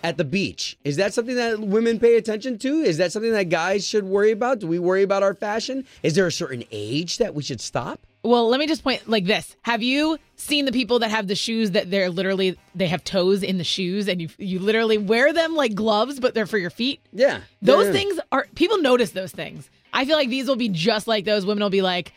at 0.02 0.16
the 0.16 0.24
beach, 0.24 0.76
is 0.84 0.96
that 0.96 1.14
something 1.14 1.36
that 1.36 1.60
women 1.60 1.98
pay 1.98 2.16
attention 2.16 2.58
to? 2.58 2.68
Is 2.80 2.96
that 2.98 3.12
something 3.12 3.32
that 3.32 3.48
guys 3.48 3.86
should 3.86 4.04
worry 4.04 4.30
about? 4.32 4.58
Do 4.60 4.66
we 4.66 4.78
worry 4.78 5.02
about 5.02 5.22
our 5.22 5.34
fashion? 5.34 5.84
Is 6.02 6.14
there 6.14 6.26
a 6.26 6.32
certain 6.32 6.64
age 6.72 7.18
that 7.18 7.34
we 7.34 7.42
should 7.42 7.60
stop? 7.60 8.00
Well, 8.24 8.48
let 8.48 8.60
me 8.60 8.66
just 8.68 8.84
point 8.84 9.08
like 9.08 9.24
this. 9.24 9.56
Have 9.62 9.82
you 9.82 10.16
seen 10.36 10.64
the 10.64 10.70
people 10.72 11.00
that 11.00 11.10
have 11.10 11.26
the 11.26 11.34
shoes 11.34 11.72
that 11.72 11.90
they're 11.90 12.08
literally 12.10 12.56
they 12.74 12.86
have 12.86 13.02
toes 13.02 13.42
in 13.42 13.58
the 13.58 13.64
shoes 13.64 14.08
and 14.08 14.20
you 14.22 14.28
you 14.38 14.60
literally 14.60 14.96
wear 14.98 15.32
them 15.32 15.56
like 15.56 15.74
gloves 15.74 16.20
but 16.20 16.32
they're 16.32 16.46
for 16.46 16.58
your 16.58 16.70
feet? 16.70 17.00
Yeah, 17.12 17.40
Those 17.62 17.86
Yeah. 17.86 17.92
things 17.92 18.20
are 18.30 18.46
people 18.54 18.78
notice 18.78 19.10
those 19.10 19.32
things. 19.32 19.68
I 19.92 20.04
feel 20.04 20.16
like 20.16 20.28
these 20.28 20.46
will 20.46 20.56
be 20.56 20.68
just 20.68 21.06
like 21.08 21.24
those 21.24 21.44
women 21.44 21.62
will 21.62 21.70
be 21.70 21.82
like, 21.82 22.12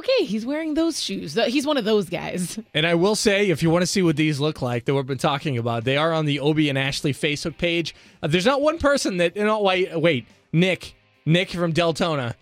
"Okay, 0.00 0.24
he's 0.24 0.44
wearing 0.44 0.74
those 0.74 1.00
shoes. 1.00 1.34
He's 1.46 1.66
one 1.66 1.76
of 1.76 1.84
those 1.84 2.08
guys." 2.08 2.58
And 2.74 2.86
I 2.86 2.94
will 2.94 3.14
say, 3.16 3.50
if 3.50 3.62
you 3.62 3.70
want 3.70 3.82
to 3.82 3.86
see 3.86 4.02
what 4.02 4.16
these 4.16 4.40
look 4.40 4.60
like 4.62 4.84
that 4.86 4.94
we've 4.94 5.06
been 5.06 5.18
talking 5.18 5.58
about, 5.58 5.84
they 5.84 5.96
are 5.96 6.12
on 6.12 6.24
the 6.26 6.40
Obie 6.40 6.68
and 6.68 6.78
Ashley 6.78 7.12
Facebook 7.12 7.58
page. 7.58 7.94
Uh, 8.22 8.26
there's 8.28 8.46
not 8.46 8.60
one 8.60 8.78
person 8.78 9.16
that, 9.18 9.36
you 9.36 9.44
know, 9.44 9.60
wait, 9.60 9.98
wait, 10.00 10.26
Nick, 10.52 10.94
Nick 11.26 11.50
from 11.50 11.72
Deltona, 11.72 12.34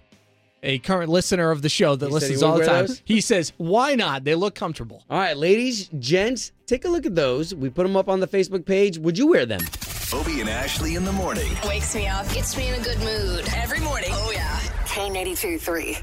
a 0.63 0.79
current 0.81 1.09
listener 1.11 1.51
of 1.51 1.63
the 1.63 1.69
show 1.69 1.97
that 1.97 2.07
He 2.07 2.13
listens 2.13 2.43
all 2.43 2.59
the 2.59 2.65
time. 2.67 2.87
those? 2.87 3.03
He 3.05 3.21
says, 3.21 3.53
why 3.57 3.95
not? 3.95 4.25
They 4.25 4.35
look 4.35 4.55
comfortable. 4.55 5.05
All 5.09 5.19
right, 5.19 5.37
ladies, 5.37 5.89
gents, 5.99 6.53
take 6.67 6.85
a 6.85 6.89
look 6.89 7.07
at 7.07 7.15
those. 7.15 7.55
We 7.55 7.71
put 7.71 7.85
them 7.85 7.97
up 7.97 8.09
on 8.09 8.21
the 8.21 8.29
Facebook 8.29 8.65
page. 8.67 8.99
Would 8.99 9.17
you 9.19 9.27
wear 9.29 9.47
them? 9.47 9.61
Obie 10.13 10.41
and 10.41 10.49
Ashley 10.49 10.95
in 10.95 11.05
the 11.05 11.13
morning. 11.13 11.47
Wakes 11.67 11.95
me 11.95 12.07
up, 12.07 12.29
gets 12.33 12.57
me 12.57 12.69
in 12.69 12.81
a 12.81 12.83
good 12.83 12.99
mood. 13.01 13.47
Every 13.57 13.81
morning. 13.81 14.11
Oh, 14.99 15.07
yeah. 15.07 15.25
K82 15.25 15.61
3. 15.61 15.99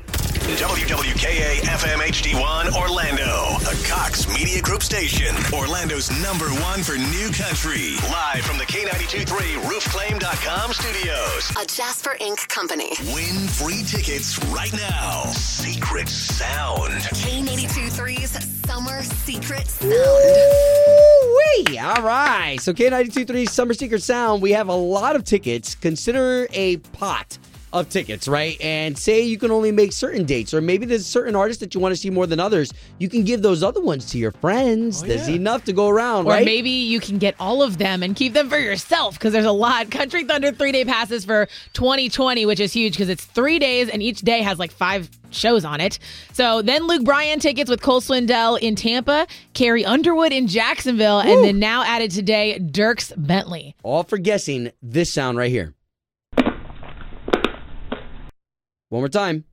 WWKA 0.45 1.55
FM 1.65 1.99
HD1 2.05 2.75
Orlando, 2.79 3.57
a 3.67 3.87
Cox 3.87 4.27
Media 4.27 4.61
Group 4.61 4.83
station. 4.83 5.35
Orlando's 5.51 6.11
number 6.21 6.45
one 6.61 6.83
for 6.83 6.93
new 6.93 7.31
country. 7.31 7.95
Live 8.11 8.45
from 8.45 8.59
the 8.59 8.65
K92.3 8.65 9.25
roofclaim.com 9.63 10.71
studios. 10.73 11.51
A 11.59 11.65
Jasper 11.65 12.15
Inc. 12.21 12.47
company. 12.47 12.91
Win 13.13 13.47
free 13.47 13.83
tickets 13.83 14.37
right 14.49 14.71
now. 14.73 15.23
Secret 15.31 16.07
Sound. 16.07 16.93
K82 16.93 17.89
3's 17.89 18.65
Summer 18.67 19.01
Secret 19.01 19.67
Sound. 19.67 19.91
Woo-wee. 19.91 21.79
All 21.79 22.03
right. 22.03 22.57
So 22.61 22.71
K92.3 22.71 23.49
Summer 23.49 23.73
Secret 23.73 24.03
Sound, 24.03 24.43
we 24.43 24.51
have 24.51 24.69
a 24.69 24.75
lot 24.75 25.15
of 25.15 25.23
tickets. 25.23 25.73
Consider 25.73 26.47
a 26.53 26.77
pot 26.77 27.39
of 27.75 27.89
tickets, 27.89 28.27
right? 28.27 28.59
And 28.61 28.97
say 28.97 29.21
you 29.21 29.37
can 29.37 29.51
only 29.51 29.71
make 29.71 29.91
certain 29.91 30.23
dates, 30.25 30.53
or 30.53 30.61
maybe 30.61 30.85
there's 30.85 31.05
certain 31.05 31.35
artists 31.35 31.59
that 31.59 31.73
you 31.75 31.79
want 31.81 31.93
to 31.93 31.97
see 31.97 32.09
more 32.09 32.25
than 32.25 32.39
others. 32.39 32.73
You 32.99 33.09
can 33.09 33.23
give 33.23 33.41
those 33.41 33.63
other 33.63 33.81
ones 33.81 34.05
to 34.11 34.17
your 34.17 34.31
friends. 34.31 35.03
Oh, 35.03 35.07
there's 35.07 35.27
enough 35.27 35.65
to 35.65 35.73
go 35.73 35.89
around, 35.89 36.25
Or 36.25 36.31
right? 36.33 36.45
maybe 36.45 36.69
you 36.69 36.99
can 36.99 37.17
get 37.17 37.35
all 37.39 37.61
of 37.61 37.77
them 37.77 38.01
and 38.03 38.15
keep 38.15 38.33
them 38.33 38.49
for 38.49 38.57
yourself 38.57 39.15
because 39.15 39.33
there's 39.33 39.45
a 39.45 39.51
lot. 39.51 39.91
Country 39.91 40.23
Thunder 40.23 40.51
three 40.51 40.71
day 40.71 40.85
passes 40.85 41.25
for 41.25 41.47
2020, 41.73 42.45
which 42.45 42.59
is 42.59 42.73
huge 42.73 42.93
because 42.93 43.09
it's 43.09 43.25
three 43.25 43.59
days 43.59 43.89
and 43.89 44.01
each 44.01 44.21
day 44.21 44.41
has 44.41 44.57
like 44.57 44.71
five 44.71 45.09
shows 45.31 45.65
on 45.65 45.81
it. 45.81 45.99
So 46.33 46.61
then 46.61 46.87
Luke 46.87 47.03
Bryan 47.03 47.39
tickets 47.39 47.69
with 47.69 47.81
Cole 47.81 47.99
Swindell 48.01 48.57
in 48.59 48.75
Tampa, 48.75 49.27
Carrie 49.53 49.83
Underwood 49.83 50.31
in 50.31 50.47
Jacksonville, 50.47 51.19
and 51.19 51.43
then 51.43 51.59
now 51.59 51.83
added 51.83 52.11
today, 52.11 52.57
Dierks 52.61 53.11
Bentley. 53.17 53.75
All 53.83 54.03
for 54.03 54.17
guessing 54.17 54.71
this 54.81 55.11
sound 55.11 55.37
right 55.37 55.51
here. 55.51 55.73
One 58.95 59.01
more 59.01 59.09
time. 59.09 59.43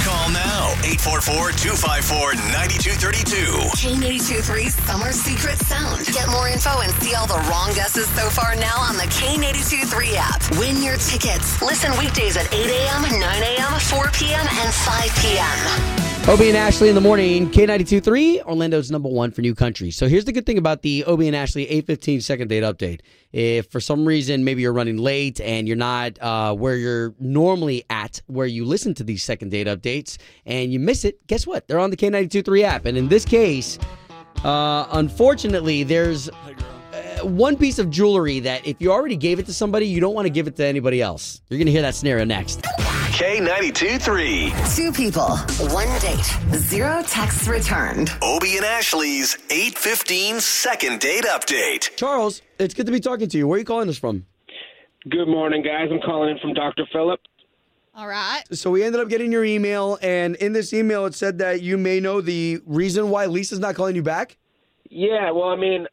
Call 0.00 0.30
now 0.32 0.72
844 0.80 1.52
254 1.52 2.40
9232. 2.56 3.68
K82 3.76 4.40
3's 4.40 4.72
Summer 4.72 5.12
Secret 5.12 5.58
Sound. 5.58 6.06
Get 6.06 6.26
more 6.30 6.48
info 6.48 6.80
and 6.80 6.90
see 7.04 7.14
all 7.14 7.26
the 7.26 7.36
wrong 7.50 7.74
guesses 7.74 8.08
so 8.16 8.30
far 8.30 8.56
now 8.56 8.80
on 8.80 8.96
the 8.96 9.04
K82 9.12 9.92
3 9.92 10.16
app. 10.16 10.40
Win 10.56 10.82
your 10.82 10.96
tickets. 10.96 11.60
Listen 11.60 11.92
weekdays 11.98 12.38
at 12.38 12.50
8 12.50 12.64
a.m., 12.64 13.02
9 13.02 13.20
a.m., 13.20 13.78
4 13.78 14.08
p.m., 14.14 14.46
and 14.48 14.72
5 14.72 15.16
p.m. 15.20 16.07
Obie 16.28 16.48
and 16.48 16.58
Ashley 16.58 16.90
in 16.90 16.94
the 16.94 17.00
morning, 17.00 17.50
K92.3, 17.50 18.44
Orlando's 18.44 18.90
number 18.90 19.08
one 19.08 19.30
for 19.30 19.40
new 19.40 19.54
country. 19.54 19.90
So 19.90 20.08
here's 20.08 20.26
the 20.26 20.32
good 20.32 20.44
thing 20.44 20.58
about 20.58 20.82
the 20.82 21.02
Obie 21.06 21.26
and 21.26 21.34
Ashley 21.34 21.62
815 21.62 22.20
second 22.20 22.48
date 22.48 22.62
update. 22.62 23.00
If 23.32 23.70
for 23.72 23.80
some 23.80 24.06
reason 24.06 24.44
maybe 24.44 24.60
you're 24.60 24.74
running 24.74 24.98
late 24.98 25.40
and 25.40 25.66
you're 25.66 25.78
not 25.78 26.20
uh, 26.20 26.54
where 26.54 26.76
you're 26.76 27.14
normally 27.18 27.82
at, 27.88 28.20
where 28.26 28.46
you 28.46 28.66
listen 28.66 28.92
to 28.96 29.04
these 29.04 29.24
second 29.24 29.52
date 29.52 29.68
updates, 29.68 30.18
and 30.44 30.70
you 30.70 30.78
miss 30.78 31.06
it, 31.06 31.26
guess 31.28 31.46
what? 31.46 31.66
They're 31.66 31.78
on 31.78 31.88
the 31.88 31.96
K92.3 31.96 32.62
app. 32.62 32.84
And 32.84 32.98
in 32.98 33.08
this 33.08 33.24
case, 33.24 33.78
uh, 34.44 34.86
unfortunately, 34.92 35.82
there's 35.82 36.28
uh, 36.28 37.26
one 37.26 37.56
piece 37.56 37.78
of 37.78 37.88
jewelry 37.88 38.38
that 38.40 38.66
if 38.66 38.82
you 38.82 38.92
already 38.92 39.16
gave 39.16 39.38
it 39.38 39.46
to 39.46 39.54
somebody, 39.54 39.86
you 39.86 39.98
don't 39.98 40.14
want 40.14 40.26
to 40.26 40.30
give 40.30 40.46
it 40.46 40.56
to 40.56 40.66
anybody 40.66 41.00
else. 41.00 41.40
You're 41.48 41.56
going 41.56 41.64
to 41.64 41.72
hear 41.72 41.80
that 41.80 41.94
scenario 41.94 42.26
next. 42.26 42.66
K92 43.18 44.00
3. 44.00 44.52
Two 44.76 44.92
people, 44.92 45.36
one 45.74 45.88
date, 45.98 46.24
zero 46.56 47.02
texts 47.02 47.48
returned. 47.48 48.12
Obie 48.22 48.58
and 48.58 48.64
Ashley's 48.64 49.36
815 49.50 50.38
second 50.38 51.00
date 51.00 51.24
update. 51.24 51.96
Charles, 51.96 52.42
it's 52.60 52.74
good 52.74 52.86
to 52.86 52.92
be 52.92 53.00
talking 53.00 53.28
to 53.28 53.36
you. 53.36 53.48
Where 53.48 53.56
are 53.56 53.58
you 53.58 53.64
calling 53.64 53.88
us 53.88 53.98
from? 53.98 54.24
Good 55.10 55.26
morning, 55.26 55.64
guys. 55.64 55.88
I'm 55.90 55.98
calling 56.00 56.30
in 56.30 56.38
from 56.38 56.54
Dr. 56.54 56.86
Phillip. 56.92 57.18
All 57.92 58.06
right. 58.06 58.44
So 58.52 58.70
we 58.70 58.84
ended 58.84 59.00
up 59.00 59.08
getting 59.08 59.32
your 59.32 59.44
email, 59.44 59.98
and 60.00 60.36
in 60.36 60.52
this 60.52 60.72
email, 60.72 61.04
it 61.06 61.16
said 61.16 61.38
that 61.38 61.60
you 61.60 61.76
may 61.76 61.98
know 61.98 62.20
the 62.20 62.60
reason 62.66 63.10
why 63.10 63.26
Lisa's 63.26 63.58
not 63.58 63.74
calling 63.74 63.96
you 63.96 64.02
back. 64.04 64.36
Yeah, 64.90 65.32
well, 65.32 65.48
I 65.48 65.56
mean, 65.56 65.88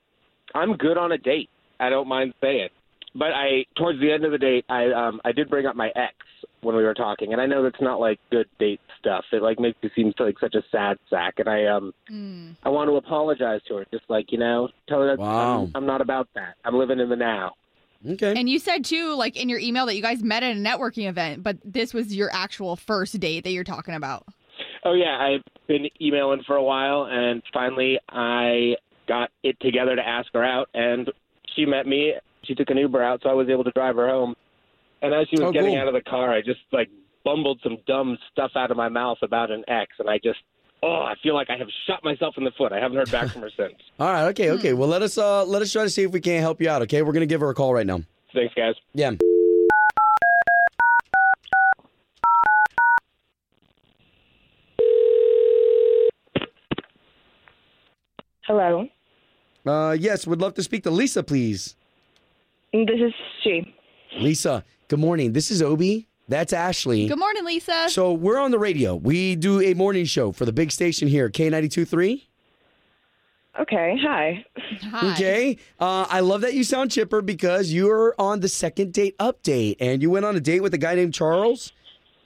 I'm 0.54 0.78
good 0.78 1.00
on 1.00 1.12
a 1.12 1.18
date. 1.18 1.50
I 1.80 1.90
don't 1.90 2.08
mind 2.08 2.36
saying. 2.40 2.70
But 3.16 3.32
I, 3.32 3.66
towards 3.78 4.00
the 4.00 4.12
end 4.12 4.26
of 4.26 4.32
the 4.32 4.38
date, 4.38 4.66
I 4.70 4.92
um, 4.92 5.22
I 5.26 5.32
did 5.32 5.50
bring 5.50 5.66
up 5.66 5.76
my 5.76 5.88
ex 5.96 6.14
when 6.62 6.76
we 6.76 6.84
were 6.84 6.94
talking, 6.94 7.32
and 7.34 7.42
I 7.42 7.46
know 7.46 7.64
that's 7.64 7.82
not 7.82 8.00
like 8.00 8.20
good 8.32 8.48
date 8.60 8.82
stuff. 9.00 9.26
It 9.32 9.42
like 9.42 9.60
makes 9.60 9.82
me 9.82 9.90
seem 9.96 10.14
like 10.20 10.40
such 10.40 10.56
a 10.56 10.64
sad 10.72 10.98
sack, 11.10 11.36
and 11.38 11.48
I 11.50 11.66
um 11.66 11.94
I 12.64 12.70
want 12.70 12.90
to 12.90 12.96
apologize 12.96 13.62
to 13.68 13.78
her, 13.78 13.86
just 13.92 14.06
like 14.10 14.32
you 14.32 14.38
know, 14.38 14.70
tell 14.88 15.02
her 15.02 15.08
that 15.16 15.20
Wow. 15.20 15.64
I'm, 15.64 15.72
I'm 15.76 15.86
not 15.86 16.02
about 16.02 16.28
that. 16.36 16.56
I'm 16.64 16.76
living 16.76 17.00
in 17.00 17.10
the 17.10 17.16
now. 17.16 17.54
Okay. 18.08 18.34
And 18.38 18.50
you 18.50 18.60
said 18.60 18.86
too, 18.86 19.16
like 19.16 19.36
in 19.36 19.50
your 19.50 19.60
email, 19.60 19.86
that 19.88 19.96
you 19.96 20.02
guys 20.02 20.22
met 20.24 20.44
at 20.44 20.56
a 20.56 20.60
networking 20.60 21.08
event, 21.10 21.44
but 21.44 21.58
this 21.64 21.94
was 21.94 22.16
your 22.16 22.30
actual 22.34 22.76
first 22.76 23.20
date 23.20 23.44
that 23.44 23.52
you're 23.52 23.64
talking 23.64 23.96
about. 23.96 24.26
Oh 24.84 24.94
yeah, 24.94 25.18
I've 25.20 25.44
been 25.68 25.88
emailing 26.00 26.44
for 26.46 26.56
a 26.56 26.64
while, 26.64 27.08
and 27.10 27.42
finally 27.52 28.00
I 28.10 28.76
got 29.08 29.32
it 29.44 29.60
together 29.60 29.96
to 29.96 30.08
ask 30.08 30.28
her 30.34 30.44
out, 30.44 30.70
and 30.74 31.12
she 31.56 31.66
met 31.66 31.88
me. 31.88 32.14
She 32.44 32.54
took 32.54 32.70
an 32.70 32.78
Uber 32.78 33.02
out, 33.02 33.22
so 33.24 33.30
I 33.30 33.34
was 33.34 33.50
able 33.50 33.64
to 33.64 33.72
drive 33.72 33.96
her 33.96 34.08
home. 34.08 34.36
And 35.02 35.14
as 35.14 35.28
she 35.30 35.36
was 35.40 35.50
Oh, 35.50 35.52
getting 35.52 35.72
cool. 35.74 35.80
out 35.82 35.88
of 35.88 35.94
the 35.94 36.02
car, 36.02 36.32
I 36.34 36.42
just 36.42 36.62
like 36.72 36.90
bumbled 37.24 37.60
some 37.64 37.78
dumb 37.88 38.18
stuff 38.32 38.52
out 38.56 38.72
of 38.72 38.78
my 38.78 38.90
mouth 38.90 39.18
about 39.22 39.52
an 39.52 39.64
ex, 39.68 39.92
and 40.00 40.10
I 40.10 40.18
just 40.18 40.40
oh, 40.84 41.02
I 41.02 41.16
feel 41.24 41.34
like 41.36 41.50
I 41.50 41.58
have 41.58 41.68
shot 41.88 42.04
myself 42.04 42.36
in 42.38 42.44
the 42.44 42.52
foot. 42.58 42.72
I 42.72 42.80
haven't 42.80 42.98
heard 42.98 43.12
back 43.12 43.30
from 43.30 43.42
her 43.42 43.52
since. 43.58 43.74
All 44.00 44.08
right. 44.12 44.26
Okay. 44.30 44.52
Okay. 44.52 44.72
Hmm. 44.72 44.78
Well, 44.80 44.90
let 44.90 45.02
us 45.02 45.18
uh 45.18 45.44
let 45.46 45.62
us 45.62 45.72
try 45.72 45.84
to 45.84 45.90
see 45.90 46.04
if 46.04 46.12
we 46.12 46.22
can't 46.22 46.42
help 46.42 46.62
you 46.62 46.70
out. 46.70 46.82
Okay. 46.84 47.02
We're 47.02 47.14
gonna 47.14 47.26
give 47.26 47.42
her 47.42 47.50
a 47.50 47.56
call 47.56 47.74
right 47.74 47.86
now. 47.86 48.02
Thanks, 48.34 48.54
guys. 48.54 48.76
Yeah. 48.94 49.12
Hello. 58.48 58.88
Uh, 59.66 59.96
yes. 60.00 60.28
Would 60.28 60.42
love 60.42 60.54
to 60.56 60.64
speak 60.64 60.84
to 60.84 60.92
Lisa, 60.92 61.24
please. 61.24 61.76
This 62.74 62.90
is 63.00 63.14
she. 63.44 63.76
Lisa. 64.18 64.64
Good 64.88 65.00
morning. 65.00 65.34
This 65.34 65.50
is 65.50 65.64
Obie. 65.64 66.08
That's 66.28 66.54
Ashley. 66.54 67.08
Good 67.08 67.18
morning, 67.18 67.44
Lisa. 67.44 67.88
So 67.90 68.14
we're 68.14 68.38
on 68.38 68.52
the 68.52 68.60
radio. 68.60 68.96
We 68.96 69.36
do 69.36 69.60
a 69.60 69.74
morning 69.74 70.06
show 70.06 70.32
for 70.32 70.46
the 70.46 70.54
big 70.54 70.72
station 70.72 71.08
here, 71.08 71.30
K 71.30 71.50
92.3. 71.50 72.22
Okay. 73.60 73.98
Hi. 74.04 74.46
Hi. 74.92 75.14
Okay. 75.14 75.58
Uh, 75.80 76.06
I 76.10 76.20
love 76.20 76.42
that 76.42 76.54
you 76.54 76.64
sound 76.64 76.92
chipper 76.92 77.24
because 77.24 77.72
you're 77.72 78.14
on 78.20 78.42
the 78.42 78.50
second 78.50 78.94
date 78.94 79.18
update 79.18 79.78
and 79.80 80.04
you 80.04 80.12
went 80.12 80.26
on 80.26 80.36
a 80.36 80.40
date 80.40 80.60
with 80.62 80.74
a 80.76 80.78
guy 80.78 80.94
named 80.94 81.16
Charles. 81.16 81.72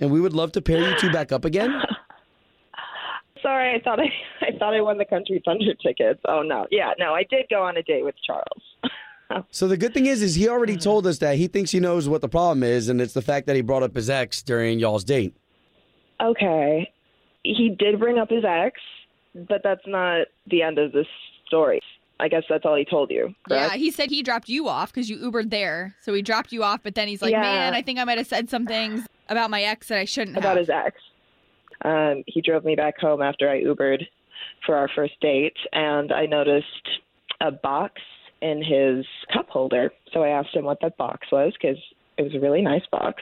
And 0.01 0.11
we 0.11 0.19
would 0.19 0.33
love 0.33 0.51
to 0.53 0.61
pair 0.61 0.79
you 0.79 0.97
two 0.97 1.11
back 1.11 1.31
up 1.31 1.45
again. 1.45 1.73
Sorry, 3.41 3.73
I 3.73 3.79
thought 3.81 4.01
I 4.01 4.11
I 4.41 4.57
thought 4.57 4.73
I 4.73 4.81
won 4.81 4.97
the 4.97 5.05
Country 5.05 5.41
Thunder 5.45 5.73
tickets. 5.75 6.19
Oh 6.27 6.41
no. 6.41 6.67
Yeah, 6.71 6.91
no, 6.99 7.13
I 7.13 7.23
did 7.23 7.45
go 7.49 7.63
on 7.63 7.77
a 7.77 7.83
date 7.83 8.03
with 8.03 8.15
Charles. 8.25 8.63
So 9.51 9.67
the 9.67 9.77
good 9.77 9.93
thing 9.93 10.05
is, 10.07 10.21
is 10.21 10.35
he 10.35 10.49
already 10.49 10.75
told 10.75 11.05
us 11.05 11.19
that 11.19 11.35
he 11.35 11.47
thinks 11.47 11.71
he 11.71 11.79
knows 11.79 12.09
what 12.09 12.21
the 12.21 12.29
problem 12.29 12.63
is, 12.63 12.89
and 12.89 12.99
it's 12.99 13.13
the 13.13 13.21
fact 13.21 13.47
that 13.47 13.55
he 13.55 13.61
brought 13.61 13.83
up 13.83 13.95
his 13.95 14.09
ex 14.09 14.41
during 14.41 14.79
y'all's 14.79 15.03
date. 15.03 15.35
Okay. 16.21 16.91
He 17.43 17.75
did 17.77 17.99
bring 17.99 18.17
up 18.17 18.29
his 18.29 18.43
ex, 18.43 18.79
but 19.35 19.61
that's 19.63 19.85
not 19.85 20.27
the 20.47 20.61
end 20.61 20.77
of 20.77 20.91
the 20.91 21.05
story. 21.47 21.79
I 22.19 22.27
guess 22.27 22.43
that's 22.49 22.65
all 22.65 22.75
he 22.75 22.83
told 22.83 23.11
you. 23.11 23.33
Yeah, 23.49 23.75
he 23.75 23.91
said 23.91 24.09
he 24.09 24.23
dropped 24.23 24.49
you 24.49 24.67
off 24.67 24.91
because 24.91 25.09
you 25.09 25.17
Ubered 25.17 25.49
there. 25.51 25.95
So 26.01 26.13
he 26.13 26.21
dropped 26.21 26.51
you 26.51 26.63
off, 26.63 26.81
but 26.83 26.95
then 26.95 27.07
he's 27.07 27.21
like, 27.21 27.31
Yeah. 27.31 27.41
man, 27.41 27.73
I 27.73 27.81
think 27.81 27.97
I 27.97 28.03
might 28.03 28.17
have 28.17 28.27
said 28.27 28.49
some 28.49 28.65
things 28.65 29.05
about 29.29 29.49
my 29.49 29.61
ex 29.61 29.87
that 29.87 29.99
I 29.99 30.05
shouldn't 30.05 30.35
have. 30.35 30.43
about 30.43 30.57
have. 30.57 30.67
his 30.67 30.69
ex. 30.69 30.97
Um, 31.85 32.23
he 32.27 32.41
drove 32.41 32.65
me 32.65 32.75
back 32.75 32.99
home 32.99 33.21
after 33.21 33.49
I 33.49 33.63
Ubered 33.63 34.05
for 34.65 34.75
our 34.75 34.89
first 34.93 35.13
date, 35.21 35.55
and 35.71 36.11
I 36.11 36.25
noticed 36.25 36.65
a 37.39 37.51
box 37.51 38.01
in 38.41 38.63
his 38.63 39.05
cup 39.33 39.49
holder. 39.49 39.91
So 40.13 40.23
I 40.23 40.29
asked 40.29 40.55
him 40.55 40.65
what 40.65 40.79
that 40.81 40.97
box 40.97 41.27
was 41.31 41.53
because 41.59 41.77
it 42.17 42.21
was 42.23 42.33
a 42.35 42.39
really 42.39 42.61
nice 42.61 42.85
box. 42.91 43.21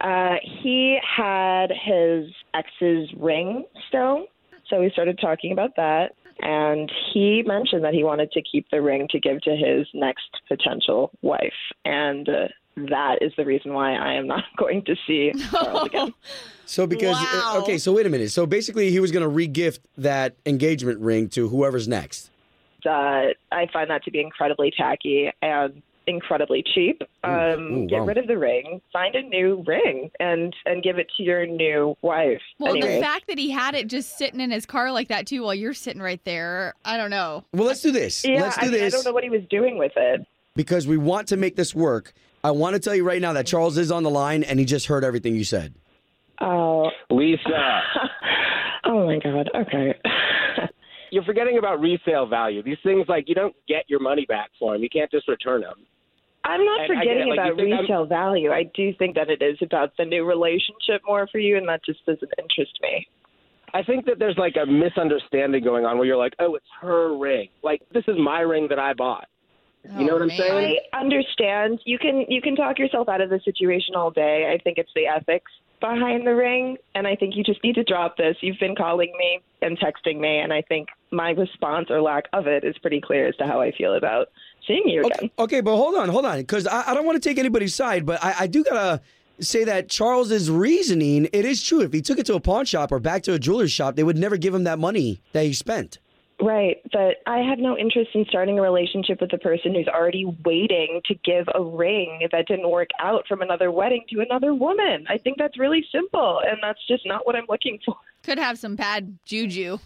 Uh, 0.00 0.36
he 0.62 0.98
had 1.04 1.68
his 1.70 2.30
ex's 2.54 3.08
ring 3.16 3.64
still, 3.88 4.26
so 4.70 4.80
we 4.80 4.90
started 4.90 5.18
talking 5.20 5.52
about 5.52 5.74
that. 5.76 6.12
And 6.40 6.90
he 7.12 7.42
mentioned 7.44 7.82
that 7.82 7.94
he 7.94 8.04
wanted 8.04 8.30
to 8.32 8.42
keep 8.42 8.66
the 8.70 8.80
ring 8.80 9.08
to 9.10 9.18
give 9.18 9.40
to 9.42 9.56
his 9.56 9.88
next 9.92 10.28
potential 10.46 11.10
wife. 11.20 11.52
And 11.84 12.28
uh, 12.28 12.48
that 12.76 13.18
is 13.22 13.32
the 13.36 13.44
reason 13.44 13.72
why 13.72 13.94
I 13.94 14.14
am 14.14 14.28
not 14.28 14.44
going 14.56 14.84
to 14.84 14.94
see 15.04 15.32
Charles 15.50 15.86
again. 15.86 16.14
So 16.64 16.86
because 16.86 17.16
uh, 17.16 17.26
Wow. 17.32 17.60
okay, 17.62 17.78
so 17.78 17.92
wait 17.92 18.06
a 18.06 18.08
minute. 18.08 18.30
So 18.30 18.46
basically, 18.46 18.90
he 18.90 19.00
was 19.00 19.10
going 19.10 19.28
to 19.28 19.34
regift 19.34 19.80
that 19.96 20.36
engagement 20.46 21.00
ring 21.00 21.28
to 21.30 21.48
whoever's 21.48 21.88
next. 21.88 22.30
Uh, 22.86 23.32
I 23.52 23.66
find 23.72 23.90
that 23.90 24.04
to 24.04 24.10
be 24.10 24.20
incredibly 24.20 24.70
tacky 24.76 25.30
and 25.42 25.82
incredibly 26.08 26.64
cheap. 26.74 27.02
Um, 27.22 27.32
ooh, 27.32 27.86
get 27.86 28.00
wow. 28.00 28.06
rid 28.06 28.18
of 28.18 28.26
the 28.26 28.38
ring, 28.38 28.80
find 28.92 29.14
a 29.14 29.22
new 29.22 29.62
ring, 29.66 30.10
and 30.18 30.54
and 30.64 30.82
give 30.82 30.98
it 30.98 31.08
to 31.16 31.22
your 31.22 31.46
new 31.46 31.94
wife. 32.02 32.40
well, 32.58 32.72
Anyway, 32.72 32.96
the 32.96 33.02
fact 33.02 33.26
that 33.28 33.38
he 33.38 33.50
had 33.50 33.74
it 33.74 33.86
just 33.86 34.16
sitting 34.16 34.40
in 34.40 34.50
his 34.50 34.66
car 34.66 34.90
like 34.90 35.08
that 35.08 35.26
too, 35.26 35.42
while 35.42 35.54
you're 35.54 35.74
sitting 35.74 36.02
right 36.02 36.24
there, 36.24 36.74
I 36.84 36.96
don't 36.96 37.10
know. 37.10 37.44
Well, 37.52 37.66
let's 37.66 37.82
do 37.82 37.92
this. 37.92 38.24
yeah, 38.24 38.42
let's 38.42 38.56
do 38.56 38.66
I, 38.66 38.70
mean, 38.70 38.82
I 38.82 38.88
don't 38.88 39.04
know 39.04 39.12
what 39.12 39.24
he 39.24 39.30
was 39.30 39.42
doing 39.50 39.78
with 39.78 39.92
it. 39.96 40.26
because 40.56 40.86
we 40.86 40.96
want 40.96 41.28
to 41.28 41.36
make 41.36 41.56
this 41.56 41.74
work. 41.74 42.14
I 42.42 42.52
want 42.52 42.74
to 42.74 42.80
tell 42.80 42.94
you 42.94 43.04
right 43.04 43.20
now 43.20 43.32
that 43.34 43.46
Charles 43.46 43.76
is 43.76 43.90
on 43.90 44.02
the 44.02 44.10
line 44.10 44.42
and 44.44 44.58
he 44.58 44.64
just 44.64 44.86
heard 44.86 45.04
everything 45.04 45.34
you 45.34 45.44
said. 45.44 45.74
Oh, 46.40 46.88
Lisa, 47.10 47.82
oh 48.84 49.06
my 49.06 49.18
God. 49.18 49.50
Okay. 49.54 49.94
You're 51.10 51.24
forgetting 51.24 51.58
about 51.58 51.80
resale 51.80 52.26
value. 52.26 52.62
These 52.62 52.78
things 52.82 53.06
like 53.08 53.28
you 53.28 53.34
don't 53.34 53.54
get 53.66 53.84
your 53.88 54.00
money 54.00 54.24
back 54.26 54.50
for 54.58 54.72
them. 54.74 54.82
You 54.82 54.88
can't 54.88 55.10
just 55.10 55.28
return 55.28 55.62
them. 55.62 55.86
I'm 56.44 56.64
not 56.64 56.80
And 56.88 56.98
I 56.98 57.04
get 57.04 57.10
it, 57.12 57.14
forgetting 57.24 57.28
like, 57.28 57.38
about 57.38 57.56
think 57.56 57.72
I'm- 57.72 57.82
resale 57.82 58.06
value. 58.06 58.52
I 58.52 58.62
do 58.74 58.92
think 58.94 59.16
that 59.16 59.28
it 59.28 59.42
is 59.42 59.58
about 59.60 59.92
the 59.98 60.04
new 60.04 60.24
relationship 60.24 61.02
more 61.06 61.26
for 61.30 61.38
you, 61.38 61.56
and 61.56 61.68
that 61.68 61.84
just 61.84 62.04
doesn't 62.06 62.32
interest 62.38 62.78
me. 62.80 63.06
I 63.74 63.82
think 63.82 64.06
that 64.06 64.18
there's 64.18 64.38
like 64.38 64.56
a 64.56 64.64
misunderstanding 64.64 65.62
going 65.62 65.84
on 65.84 65.98
where 65.98 66.06
you're 66.06 66.16
like, 66.16 66.32
oh, 66.38 66.54
it's 66.54 66.64
her 66.80 67.16
ring. 67.18 67.48
Like 67.62 67.82
this 67.92 68.04
is 68.08 68.16
my 68.18 68.40
ring 68.40 68.66
that 68.70 68.78
I 68.78 68.94
bought. 68.94 69.28
You 69.84 70.06
know 70.06 70.10
Oh, 70.10 70.12
what 70.14 70.22
I'm 70.22 70.28
man. 70.28 70.38
saying? 70.38 70.78
I 70.92 71.00
understand. 71.00 71.80
You 71.84 71.98
can 71.98 72.24
you 72.28 72.40
can 72.40 72.56
talk 72.56 72.78
yourself 72.78 73.08
out 73.08 73.20
of 73.20 73.28
the 73.30 73.40
situation 73.44 73.94
all 73.94 74.10
day. 74.10 74.50
I 74.52 74.62
think 74.62 74.78
it's 74.78 74.90
the 74.94 75.06
ethics 75.06 75.50
behind 75.80 76.26
the 76.26 76.34
ring, 76.34 76.76
and 76.94 77.06
I 77.06 77.16
think 77.16 77.36
you 77.36 77.44
just 77.44 77.62
need 77.62 77.74
to 77.76 77.84
drop 77.84 78.16
this. 78.16 78.36
You've 78.40 78.58
been 78.58 78.74
calling 78.74 79.12
me 79.18 79.40
and 79.62 79.78
texting 79.78 80.18
me, 80.20 80.38
and 80.38 80.52
I 80.52 80.62
think 80.62 80.88
my 81.10 81.30
response 81.30 81.90
or 81.90 82.00
lack 82.00 82.24
of 82.32 82.46
it 82.46 82.64
is 82.64 82.76
pretty 82.78 83.00
clear 83.00 83.26
as 83.28 83.36
to 83.36 83.46
how 83.46 83.60
I 83.60 83.72
feel 83.72 83.94
about 83.94 84.28
seeing 84.66 84.86
you 84.86 85.00
again. 85.00 85.12
Okay, 85.12 85.32
okay 85.38 85.60
but 85.60 85.76
hold 85.76 85.94
on, 85.94 86.08
hold 86.08 86.26
on, 86.26 86.38
because 86.38 86.66
I, 86.66 86.90
I 86.90 86.94
don't 86.94 87.06
want 87.06 87.22
to 87.22 87.28
take 87.28 87.38
anybody's 87.38 87.74
side, 87.74 88.06
but 88.06 88.22
I, 88.22 88.34
I 88.40 88.46
do 88.46 88.62
gotta 88.62 89.00
say 89.40 89.64
that 89.64 89.88
Charles's 89.88 90.50
reasoning 90.50 91.28
it 91.32 91.44
is 91.44 91.62
true. 91.62 91.80
If 91.80 91.92
he 91.92 92.02
took 92.02 92.18
it 92.18 92.26
to 92.26 92.34
a 92.34 92.40
pawn 92.40 92.64
shop 92.64 92.92
or 92.92 92.98
back 92.98 93.22
to 93.24 93.34
a 93.34 93.38
jeweler's 93.38 93.72
shop, 93.72 93.96
they 93.96 94.02
would 94.02 94.18
never 94.18 94.36
give 94.36 94.54
him 94.54 94.64
that 94.64 94.78
money 94.78 95.22
that 95.32 95.44
he 95.44 95.52
spent. 95.52 95.98
Right, 96.40 96.76
but 96.92 97.16
I 97.26 97.38
have 97.38 97.58
no 97.58 97.76
interest 97.76 98.10
in 98.14 98.24
starting 98.28 98.60
a 98.60 98.62
relationship 98.62 99.20
with 99.20 99.32
a 99.32 99.38
person 99.38 99.74
who's 99.74 99.88
already 99.88 100.24
waiting 100.44 101.00
to 101.06 101.14
give 101.24 101.48
a 101.52 101.60
ring 101.60 102.28
that 102.30 102.46
didn't 102.46 102.70
work 102.70 102.90
out 103.00 103.26
from 103.26 103.42
another 103.42 103.72
wedding 103.72 104.04
to 104.10 104.20
another 104.20 104.54
woman. 104.54 105.04
I 105.08 105.18
think 105.18 105.36
that's 105.36 105.58
really 105.58 105.84
simple, 105.90 106.40
and 106.48 106.58
that's 106.62 106.78
just 106.86 107.04
not 107.06 107.26
what 107.26 107.34
I'm 107.34 107.46
looking 107.48 107.80
for. 107.84 107.96
Could 108.22 108.38
have 108.38 108.56
some 108.56 108.76
bad 108.76 109.18
juju. 109.24 109.78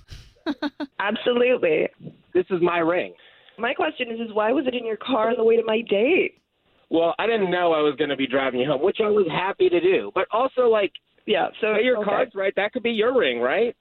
Absolutely. 0.99 1.89
This 2.35 2.45
is 2.51 2.61
my 2.61 2.79
ring. 2.79 3.15
My 3.59 3.73
question 3.73 4.11
is, 4.11 4.21
is 4.21 4.35
why 4.35 4.53
was 4.53 4.67
it 4.67 4.75
in 4.75 4.85
your 4.85 4.97
car 4.99 5.31
on 5.31 5.37
the 5.39 5.45
way 5.45 5.57
to 5.57 5.65
my 5.65 5.81
date? 5.81 6.39
Well, 6.91 7.15
I 7.19 7.27
didn't 7.27 7.51
know 7.51 7.73
I 7.73 7.81
was 7.81 7.95
going 7.97 8.11
to 8.11 8.17
be 8.17 8.27
driving 8.27 8.61
you 8.61 8.67
home, 8.67 8.83
which 8.83 8.99
I 9.03 9.09
was 9.09 9.27
happy 9.31 9.71
to 9.71 9.81
do. 9.81 10.11
But 10.15 10.27
also, 10.31 10.69
like, 10.69 10.93
Yeah, 11.25 11.49
so 11.63 11.77
your 11.77 11.97
okay. 11.99 12.05
cards 12.05 12.35
right. 12.35 12.53
That 12.57 12.73
could 12.75 12.83
be 12.83 12.91
your 12.91 13.17
ring, 13.19 13.41
right? 13.41 13.75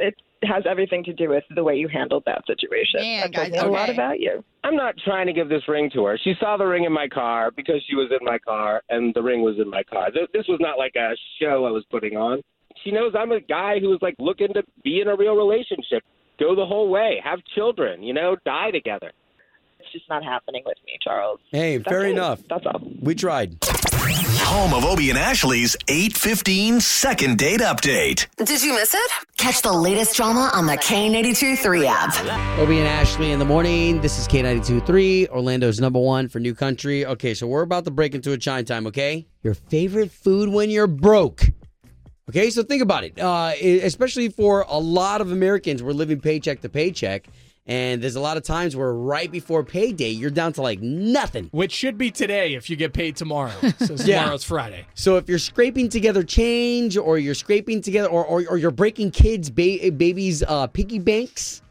It 0.00 0.14
has 0.46 0.64
everything 0.68 1.04
to 1.04 1.12
do 1.12 1.30
with 1.30 1.44
the 1.54 1.62
way 1.62 1.74
you 1.76 1.88
handled 1.88 2.24
that 2.26 2.46
situation. 2.46 3.00
Man, 3.00 3.20
that 3.22 3.32
guys, 3.32 3.52
me 3.52 3.58
a 3.58 3.66
lot 3.66 3.90
about 3.90 4.20
you. 4.20 4.44
I'm 4.62 4.76
not 4.76 4.94
trying 5.04 5.26
to 5.26 5.32
give 5.32 5.48
this 5.48 5.62
ring 5.68 5.90
to 5.94 6.04
her. 6.04 6.18
She 6.22 6.34
saw 6.40 6.56
the 6.56 6.64
ring 6.64 6.84
in 6.84 6.92
my 6.92 7.08
car 7.08 7.50
because 7.50 7.82
she 7.88 7.94
was 7.96 8.10
in 8.10 8.24
my 8.24 8.38
car, 8.38 8.82
and 8.88 9.14
the 9.14 9.22
ring 9.22 9.42
was 9.42 9.56
in 9.58 9.68
my 9.70 9.82
car. 9.82 10.08
This 10.12 10.46
was 10.48 10.58
not 10.60 10.78
like 10.78 10.94
a 10.96 11.14
show 11.40 11.64
I 11.64 11.70
was 11.70 11.84
putting 11.90 12.16
on. 12.16 12.42
She 12.82 12.90
knows 12.90 13.12
I'm 13.16 13.32
a 13.32 13.40
guy 13.40 13.78
who 13.80 13.92
is 13.92 13.98
like 14.02 14.16
looking 14.18 14.52
to 14.54 14.62
be 14.82 15.00
in 15.00 15.08
a 15.08 15.16
real 15.16 15.36
relationship, 15.36 16.02
go 16.40 16.54
the 16.54 16.66
whole 16.66 16.88
way, 16.90 17.20
have 17.22 17.38
children, 17.54 18.02
you 18.02 18.12
know, 18.12 18.36
die 18.44 18.70
together. 18.70 19.12
It's 19.78 19.92
just 19.92 20.08
not 20.08 20.24
happening 20.24 20.62
with 20.66 20.78
me, 20.86 20.98
Charles. 21.02 21.40
Hey, 21.50 21.76
That's 21.76 21.88
fair 21.88 22.06
it. 22.06 22.12
enough. 22.12 22.40
That's 22.48 22.64
all. 22.66 22.80
We 23.00 23.14
tried. 23.14 23.58
Home 24.54 24.72
of 24.72 24.84
Obie 24.84 25.10
and 25.10 25.18
Ashley's 25.18 25.74
815 25.88 26.80
second 26.80 27.38
date 27.38 27.58
update. 27.58 28.28
Did 28.36 28.62
you 28.62 28.72
miss 28.72 28.94
it? 28.94 29.10
Catch 29.36 29.62
the 29.62 29.72
latest 29.72 30.14
drama 30.14 30.48
on 30.54 30.66
the 30.66 30.74
K82 30.74 31.58
3 31.58 31.86
app. 31.88 32.16
Obie 32.60 32.78
and 32.78 32.86
Ashley 32.86 33.32
in 33.32 33.40
the 33.40 33.44
morning. 33.44 34.00
This 34.00 34.16
is 34.16 34.28
K92.3, 34.28 35.30
Orlando's 35.30 35.80
number 35.80 35.98
one 35.98 36.28
for 36.28 36.38
new 36.38 36.54
country. 36.54 37.04
Okay, 37.04 37.34
so 37.34 37.48
we're 37.48 37.62
about 37.62 37.84
to 37.86 37.90
break 37.90 38.14
into 38.14 38.30
a 38.30 38.38
chime 38.38 38.64
time, 38.64 38.86
okay? 38.86 39.26
Your 39.42 39.54
favorite 39.54 40.12
food 40.12 40.48
when 40.48 40.70
you're 40.70 40.86
broke. 40.86 41.46
Okay, 42.28 42.48
so 42.50 42.62
think 42.62 42.80
about 42.80 43.02
it. 43.02 43.18
Uh, 43.18 43.54
especially 43.60 44.28
for 44.28 44.64
a 44.68 44.78
lot 44.78 45.20
of 45.20 45.32
Americans, 45.32 45.82
we're 45.82 45.90
living 45.90 46.20
paycheck 46.20 46.60
to 46.60 46.68
paycheck. 46.68 47.26
And 47.66 48.02
there's 48.02 48.16
a 48.16 48.20
lot 48.20 48.36
of 48.36 48.42
times 48.42 48.76
where 48.76 48.92
right 48.92 49.32
before 49.32 49.64
payday, 49.64 50.10
you're 50.10 50.28
down 50.30 50.52
to 50.54 50.60
like 50.62 50.80
nothing. 50.82 51.48
Which 51.50 51.72
should 51.72 51.96
be 51.96 52.10
today 52.10 52.54
if 52.54 52.68
you 52.68 52.76
get 52.76 52.92
paid 52.92 53.16
tomorrow. 53.16 53.52
So 53.78 53.94
Yeah. 54.04 54.20
tomorrow's 54.20 54.44
Friday. 54.44 54.84
So 54.94 55.16
if 55.16 55.28
you're 55.30 55.38
scraping 55.38 55.88
together 55.88 56.22
change, 56.22 56.98
or 56.98 57.16
you're 57.18 57.34
scraping 57.34 57.80
together, 57.80 58.08
or, 58.08 58.24
or, 58.26 58.44
or 58.50 58.58
you're 58.58 58.70
breaking 58.70 59.12
kids' 59.12 59.48
ba- 59.48 59.90
babies' 59.96 60.42
uh, 60.42 60.66
piggy 60.66 60.98
banks, 60.98 61.62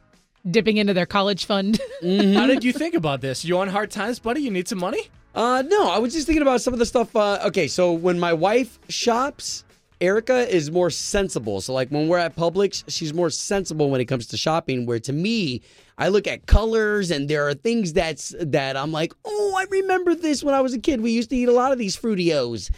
dipping 0.50 0.78
into 0.78 0.94
their 0.96 1.06
college 1.06 1.46
fund. 1.46 1.80
How 2.02 2.48
did 2.48 2.64
you 2.64 2.74
think 2.74 2.96
about 2.96 3.22
this? 3.22 3.46
You 3.46 3.60
on 3.60 3.68
hard 3.68 3.92
times, 3.92 4.18
buddy? 4.20 4.42
You 4.42 4.50
need 4.52 4.68
some 4.68 4.80
money? 4.80 5.10
Uh, 5.36 5.64
no, 5.68 5.90
I 5.92 6.00
was 6.00 6.14
just 6.14 6.26
thinking 6.26 6.42
about 6.42 6.62
some 6.62 6.74
of 6.74 6.80
the 6.80 6.86
stuff. 6.88 7.16
Uh, 7.16 7.40
okay, 7.46 7.68
so 7.68 7.92
when 7.94 8.20
my 8.20 8.34
wife 8.34 8.78
shops, 8.90 9.64
Erica 10.02 10.48
is 10.54 10.70
more 10.70 10.90
sensible. 10.90 11.62
So 11.62 11.74
like 11.74 11.90
when 11.90 12.08
we're 12.08 12.18
at 12.18 12.36
Publix, 12.36 12.84
she's 12.88 13.14
more 13.14 13.30
sensible 13.30 13.90
when 13.90 14.02
it 14.02 14.06
comes 14.06 14.26
to 14.28 14.38
shopping. 14.38 14.86
Where 14.86 15.00
to 15.00 15.14
me, 15.14 15.62
I 15.98 16.08
look 16.10 16.28
at 16.28 16.46
colors 16.46 17.12
and 17.12 17.30
there 17.30 17.48
are 17.48 17.54
things 17.54 17.94
that's 17.94 18.34
that 18.40 18.76
I'm 18.76 18.92
like, 18.92 19.14
oh, 19.26 19.56
I 19.58 19.66
remember 19.70 20.16
this 20.16 20.44
when 20.44 20.56
I 20.56 20.62
was 20.62 20.74
a 20.74 20.80
kid. 20.80 21.02
We 21.02 21.12
used 21.12 21.30
to 21.30 21.36
eat 21.36 21.50
a 21.50 21.54
lot 21.54 21.72
of 21.72 21.78
these 21.78 21.96
Fruitios. 21.96 22.72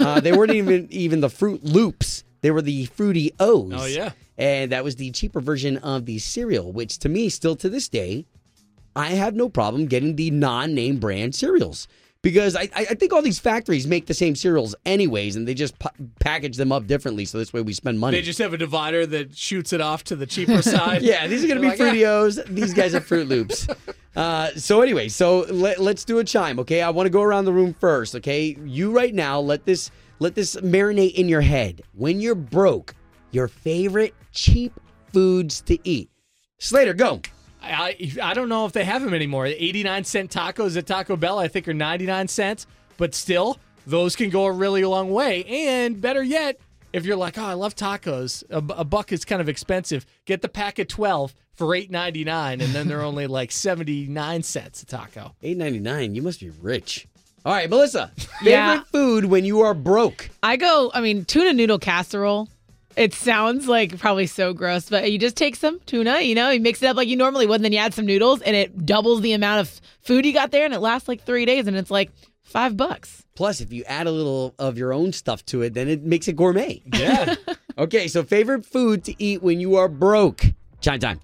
Uh, 0.00 0.20
they 0.20 0.32
weren't 0.32 0.52
even 0.54 0.88
even 0.90 1.20
the 1.20 1.28
Froot 1.28 1.60
Loops. 1.62 2.24
They 2.40 2.50
were 2.50 2.62
the 2.62 2.86
Fruity 2.86 3.32
O's. 3.40 3.72
Oh, 3.74 3.86
yeah. 3.86 4.12
and 4.36 4.72
that 4.72 4.84
was 4.84 4.96
the 4.96 5.10
cheaper 5.10 5.40
version 5.40 5.76
of 5.78 6.06
the 6.06 6.18
cereal, 6.18 6.72
which 6.72 6.98
to 7.00 7.08
me, 7.08 7.28
still 7.28 7.56
to 7.56 7.68
this 7.68 7.88
day, 7.88 8.26
I 8.94 9.10
have 9.10 9.34
no 9.34 9.48
problem 9.48 9.86
getting 9.86 10.16
the 10.16 10.30
non-name 10.30 10.98
brand 10.98 11.34
cereals 11.34 11.88
because 12.22 12.56
I, 12.56 12.68
I 12.74 12.84
think 12.94 13.12
all 13.12 13.20
these 13.22 13.38
factories 13.38 13.86
make 13.86 14.06
the 14.06 14.14
same 14.14 14.34
cereals 14.36 14.74
anyways, 14.86 15.36
and 15.36 15.46
they 15.46 15.54
just 15.54 15.78
pa- 15.78 15.90
package 16.20 16.56
them 16.56 16.72
up 16.72 16.86
differently, 16.86 17.24
so 17.24 17.36
this 17.38 17.52
way 17.52 17.60
we 17.60 17.72
spend 17.72 17.98
money. 18.00 18.16
They 18.16 18.22
just 18.22 18.38
have 18.38 18.52
a 18.54 18.58
divider 18.58 19.04
that 19.06 19.36
shoots 19.36 19.72
it 19.72 19.80
off 19.80 20.04
to 20.04 20.16
the 20.16 20.26
cheaper 20.26 20.62
side. 20.62 21.02
yeah, 21.02 21.26
these 21.26 21.44
are 21.44 21.48
gonna 21.48 21.60
be 21.60 21.68
They're 21.68 21.78
like, 21.78 21.88
"Ah." 21.88 21.94
Fruitios. 21.96 22.46
These 22.46 22.74
guys 22.74 22.94
are 22.94 23.00
Froot 23.00 23.28
Loops. 23.28 23.66
Uh, 24.14 24.50
so 24.56 24.82
anyway, 24.82 25.08
so 25.08 25.46
let, 25.48 25.80
let's 25.80 26.04
do 26.04 26.18
a 26.18 26.24
chime, 26.24 26.58
okay? 26.60 26.82
I 26.82 26.90
want 26.90 27.06
to 27.06 27.10
go 27.10 27.22
around 27.22 27.46
the 27.46 27.52
room 27.54 27.72
first, 27.72 28.14
okay? 28.16 28.54
You 28.62 28.90
right 28.94 29.14
now, 29.14 29.40
let 29.40 29.64
this 29.64 29.90
let 30.18 30.34
this 30.34 30.54
marinate 30.56 31.14
in 31.14 31.30
your 31.30 31.40
head. 31.40 31.80
When 31.94 32.20
you're 32.20 32.34
broke, 32.34 32.94
your 33.30 33.48
favorite 33.48 34.14
cheap 34.32 34.78
foods 35.14 35.62
to 35.62 35.78
eat. 35.88 36.10
Slater, 36.58 36.92
go. 36.92 37.22
I, 37.62 38.12
I 38.22 38.34
don't 38.34 38.48
know 38.48 38.66
if 38.66 38.72
they 38.72 38.84
have 38.84 39.02
them 39.02 39.14
anymore. 39.14 39.46
89 39.46 40.04
cent 40.04 40.30
tacos 40.30 40.76
at 40.76 40.86
Taco 40.86 41.16
Bell, 41.16 41.38
I 41.38 41.48
think, 41.48 41.68
are 41.68 41.74
99 41.74 42.28
cents, 42.28 42.66
but 42.96 43.14
still, 43.14 43.58
those 43.86 44.16
can 44.16 44.30
go 44.30 44.44
a 44.46 44.52
really 44.52 44.84
long 44.84 45.10
way. 45.10 45.44
And 45.44 46.00
better 46.00 46.22
yet, 46.22 46.58
if 46.92 47.04
you're 47.06 47.16
like, 47.16 47.38
oh, 47.38 47.44
I 47.44 47.54
love 47.54 47.74
tacos, 47.74 48.42
a, 48.50 48.58
a 48.80 48.84
buck 48.84 49.12
is 49.12 49.24
kind 49.24 49.40
of 49.40 49.48
expensive. 49.48 50.04
Get 50.24 50.42
the 50.42 50.48
pack 50.48 50.78
of 50.78 50.88
12 50.88 51.34
for 51.54 51.68
8.99, 51.68 52.52
and 52.52 52.60
then 52.74 52.88
they're 52.88 53.02
only 53.02 53.26
like 53.26 53.52
79 53.52 54.42
cents 54.42 54.82
a 54.82 54.86
taco. 54.86 55.34
Eight 55.42 55.56
ninety 55.56 55.78
nine. 55.78 56.14
You 56.14 56.22
must 56.22 56.40
be 56.40 56.50
rich. 56.50 57.06
All 57.44 57.52
right, 57.52 57.68
Melissa. 57.68 58.10
Favorite 58.16 58.50
Yeah. 58.50 58.82
food 58.92 59.24
when 59.26 59.44
you 59.44 59.60
are 59.62 59.74
broke. 59.74 60.30
I 60.42 60.56
go, 60.56 60.90
I 60.94 61.00
mean, 61.00 61.24
tuna 61.24 61.52
noodle 61.52 61.78
casserole. 61.78 62.48
It 62.96 63.14
sounds 63.14 63.68
like 63.68 63.98
probably 63.98 64.26
so 64.26 64.52
gross, 64.52 64.88
but 64.90 65.10
you 65.10 65.18
just 65.18 65.36
take 65.36 65.56
some 65.56 65.80
tuna, 65.86 66.20
you 66.20 66.34
know, 66.34 66.50
you 66.50 66.60
mix 66.60 66.82
it 66.82 66.86
up 66.86 66.96
like 66.96 67.08
you 67.08 67.16
normally 67.16 67.46
would, 67.46 67.56
and 67.56 67.64
then 67.64 67.72
you 67.72 67.78
add 67.78 67.94
some 67.94 68.06
noodles, 68.06 68.42
and 68.42 68.54
it 68.54 68.84
doubles 68.84 69.22
the 69.22 69.32
amount 69.32 69.60
of 69.60 69.80
food 70.00 70.26
you 70.26 70.32
got 70.32 70.50
there, 70.50 70.64
and 70.64 70.74
it 70.74 70.80
lasts 70.80 71.08
like 71.08 71.24
three 71.24 71.44
days, 71.46 71.66
and 71.66 71.76
it's 71.76 71.90
like 71.90 72.10
five 72.42 72.76
bucks. 72.76 73.24
Plus, 73.34 73.60
if 73.62 73.72
you 73.72 73.82
add 73.84 74.06
a 74.06 74.10
little 74.10 74.54
of 74.58 74.76
your 74.76 74.92
own 74.92 75.12
stuff 75.12 75.44
to 75.46 75.62
it, 75.62 75.72
then 75.72 75.88
it 75.88 76.02
makes 76.02 76.28
it 76.28 76.36
gourmet. 76.36 76.82
Yeah. 76.92 77.34
Okay, 77.78 78.06
so 78.06 78.22
favorite 78.22 78.66
food 78.66 79.02
to 79.04 79.14
eat 79.18 79.42
when 79.42 79.58
you 79.58 79.76
are 79.76 79.88
broke. 79.88 80.44
Chime 80.82 81.00
time. 81.00 81.20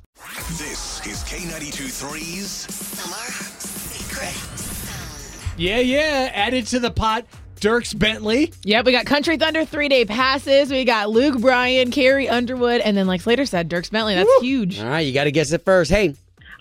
This 0.56 1.06
is 1.06 1.22
K92 1.24 2.08
3's 2.08 2.48
Summer 2.74 3.30
Secret 3.58 4.32
Sound. 4.58 5.60
yeah, 5.60 5.78
yeah. 5.78 6.48
it 6.54 6.66
to 6.68 6.80
the 6.80 6.90
pot, 6.90 7.26
Dierks 7.60 7.96
Bentley. 7.98 8.52
Yep, 8.64 8.86
we 8.86 8.92
got 8.92 9.06
Country 9.06 9.36
Thunder 9.36 9.64
three 9.64 9.88
day 9.88 10.04
passes. 10.04 10.70
We 10.70 10.84
got 10.84 11.10
Luke 11.10 11.40
Bryan, 11.40 11.90
Carrie 11.90 12.28
Underwood, 12.28 12.80
and 12.80 12.96
then 12.96 13.06
like 13.06 13.20
Slater 13.20 13.46
said, 13.46 13.68
Dierks 13.68 13.90
Bentley. 13.90 14.14
That's 14.14 14.40
huge. 14.40 14.78
All 14.80 14.86
right, 14.86 15.00
you 15.00 15.12
got 15.12 15.24
to 15.24 15.30
guess 15.32 15.52
it 15.52 15.64
first. 15.64 15.90
Hey. 15.90 16.14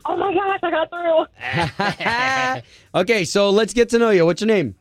Oh 0.06 0.16
my 0.16 0.34
gosh, 0.34 0.60
I 0.64 0.72
got 0.72 2.64
through. 2.64 2.66
okay, 3.02 3.26
so 3.26 3.50
let's 3.50 3.74
get 3.74 3.90
to 3.90 4.00
know 4.00 4.10
you. 4.10 4.26
What's 4.26 4.42
your 4.42 4.48
name? 4.48 4.76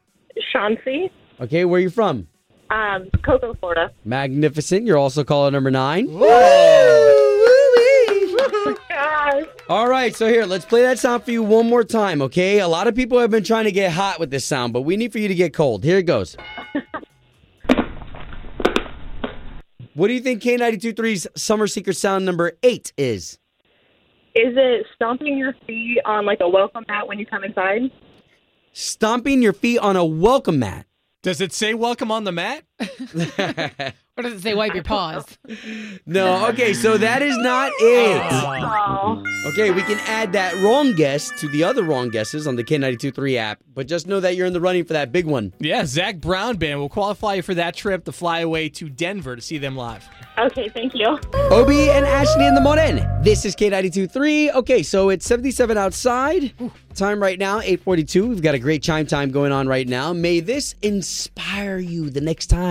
Chauncey, 0.52 1.10
Okay, 1.40 1.64
where 1.64 1.78
are 1.78 1.82
you 1.82 1.90
from? 1.90 2.28
um, 2.70 3.08
Cocoa, 3.24 3.54
Florida. 3.54 3.90
Magnificent. 4.04 4.86
You're 4.86 4.98
also 4.98 5.24
caller 5.24 5.50
number 5.50 5.70
nine. 5.70 6.06
Guys, 9.36 9.46
All 9.68 9.88
right, 9.88 10.14
so 10.14 10.28
here, 10.28 10.46
let's 10.46 10.64
play 10.64 10.82
that 10.82 10.98
sound 10.98 11.24
for 11.24 11.30
you 11.30 11.42
one 11.42 11.68
more 11.68 11.84
time, 11.84 12.22
okay? 12.22 12.60
A 12.60 12.68
lot 12.68 12.86
of 12.86 12.94
people 12.94 13.18
have 13.18 13.30
been 13.30 13.44
trying 13.44 13.64
to 13.64 13.72
get 13.72 13.92
hot 13.92 14.18
with 14.18 14.30
this 14.30 14.44
sound, 14.44 14.72
but 14.72 14.82
we 14.82 14.96
need 14.96 15.12
for 15.12 15.18
you 15.18 15.28
to 15.28 15.34
get 15.34 15.52
cold. 15.52 15.84
Here 15.84 15.98
it 15.98 16.04
goes. 16.04 16.36
what 19.94 20.08
do 20.08 20.14
you 20.14 20.20
think 20.20 20.42
K92.3's 20.42 21.26
Summer 21.36 21.66
Secret 21.66 21.96
Sound 21.96 22.24
number 22.24 22.52
eight 22.62 22.92
is? 22.96 23.38
is 24.36 24.52
it 24.54 24.86
stomping 24.94 25.38
your 25.38 25.54
feet 25.66 25.98
on 26.04 26.26
like 26.26 26.40
a 26.42 26.48
welcome 26.48 26.84
mat 26.88 27.08
when 27.08 27.18
you 27.18 27.24
come 27.24 27.42
inside? 27.42 27.90
Stomping 28.74 29.40
your 29.40 29.54
feet 29.54 29.78
on 29.78 29.96
a 29.96 30.04
welcome 30.04 30.58
mat. 30.58 30.84
Does 31.22 31.40
it 31.40 31.54
say 31.54 31.72
welcome 31.72 32.12
on 32.12 32.24
the 32.24 32.32
mat? 32.32 32.62
Or 34.18 34.22
does 34.22 34.32
it 34.32 34.40
say 34.40 34.54
wipe 34.54 34.72
your 34.72 34.82
paws? 34.82 35.26
No, 36.06 36.48
okay, 36.48 36.72
so 36.72 36.96
that 36.96 37.20
is 37.20 37.36
not 37.36 37.70
oh. 37.78 37.84
it. 37.84 38.32
Oh, 38.32 39.22
Okay, 39.50 39.70
we 39.70 39.82
can 39.82 39.98
add 40.06 40.32
that 40.32 40.54
wrong 40.62 40.94
guess 40.94 41.30
to 41.38 41.48
the 41.48 41.62
other 41.62 41.82
wrong 41.82 42.08
guesses 42.08 42.46
on 42.46 42.56
the 42.56 42.64
K92.3 42.64 43.36
app, 43.36 43.62
but 43.74 43.86
just 43.86 44.06
know 44.06 44.18
that 44.20 44.34
you're 44.34 44.46
in 44.46 44.54
the 44.54 44.60
running 44.60 44.84
for 44.84 44.94
that 44.94 45.12
big 45.12 45.26
one. 45.26 45.52
Yeah, 45.60 45.84
Zac 45.84 46.16
Brown 46.16 46.56
Band 46.56 46.80
will 46.80 46.88
qualify 46.88 47.34
you 47.34 47.42
for 47.42 47.54
that 47.54 47.76
trip 47.76 48.04
to 48.06 48.12
fly 48.12 48.40
away 48.40 48.70
to 48.70 48.88
Denver 48.88 49.36
to 49.36 49.42
see 49.42 49.58
them 49.58 49.76
live. 49.76 50.08
okay, 50.38 50.70
thank 50.70 50.94
you. 50.94 51.18
Obie 51.50 51.90
and 51.90 52.06
Ashley 52.06 52.46
in 52.46 52.54
the 52.54 52.60
morning. 52.62 53.06
This 53.22 53.44
is 53.44 53.54
K92.3. 53.54 54.54
Okay, 54.54 54.82
so 54.82 55.10
it's 55.10 55.26
77 55.26 55.76
outside. 55.76 56.52
Time 56.94 57.22
right 57.22 57.38
now, 57.38 57.58
842. 57.58 58.26
We've 58.26 58.42
got 58.42 58.54
a 58.54 58.58
great 58.58 58.82
chime 58.82 59.06
time 59.06 59.30
going 59.30 59.52
on 59.52 59.68
right 59.68 59.86
now. 59.86 60.14
May 60.14 60.40
this 60.40 60.74
inspire 60.80 61.76
you 61.78 62.08
the 62.08 62.22
next 62.22 62.46
time 62.46 62.65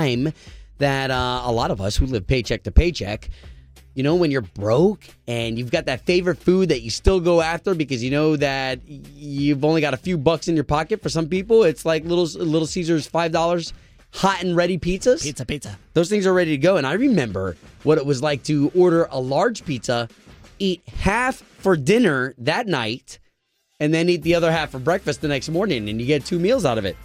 that 0.78 1.12
uh, 1.12 1.42
a 1.46 1.52
lot 1.52 1.72
of 1.72 1.82
us 1.82 1.96
who 1.96 2.06
live 2.06 2.28
paycheck 2.28 2.64
to 2.64 2.72
paycheck, 2.72 3.30
you 3.94 4.04
know, 4.04 4.16
when 4.16 4.30
you're 4.30 4.42
broke 4.42 5.06
and 5.28 5.58
you've 5.58 5.72
got 5.72 5.86
that 5.86 6.02
favorite 6.02 6.38
food 6.38 6.70
that 6.70 6.82
you 6.82 6.90
still 6.90 7.20
go 7.20 7.42
after 7.42 7.74
because 7.74 8.04
you 8.04 8.12
know 8.12 8.36
that 8.36 8.80
you've 8.88 9.64
only 9.64 9.80
got 9.80 9.94
a 9.94 9.98
few 9.98 10.18
bucks 10.18 10.48
in 10.48 10.56
your 10.56 10.66
pocket. 10.66 11.02
For 11.02 11.10
some 11.10 11.28
people, 11.28 11.64
it's 11.64 11.86
like 11.86 12.04
Little 12.04 12.26
Little 12.26 12.68
Caesars 12.68 13.10
$5 13.10 13.74
hot 14.14 14.44
and 14.44 14.56
ready 14.56 14.78
pizzas. 14.78 15.24
Pizza, 15.24 15.46
pizza. 15.46 15.78
Those 15.94 16.10
things 16.10 16.28
are 16.28 16.34
ready 16.34 16.52
to 16.52 16.58
go. 16.58 16.78
And 16.78 16.86
I 16.86 16.94
remember 16.94 17.56
what 17.84 17.98
it 17.98 18.06
was 18.06 18.22
like 18.22 18.44
to 18.44 18.72
order 18.76 19.08
a 19.12 19.20
large 19.20 19.66
pizza, 19.66 20.10
eat 20.60 20.82
half 20.88 21.38
for 21.38 21.78
dinner 21.78 22.34
that 22.40 22.68
night, 22.68 23.20
and 23.80 23.94
then 23.94 24.10
eat 24.10 24.24
the 24.24 24.36
other 24.36 24.52
half 24.52 24.72
for 24.72 24.80
breakfast 24.80 25.22
the 25.22 25.28
next 25.28 25.50
morning, 25.50 25.90
and 25.90 26.00
you 26.00 26.08
get 26.08 26.26
two 26.26 26.40
meals 26.40 26.66
out 26.66 26.78
of 26.78 26.86
it. 26.86 26.96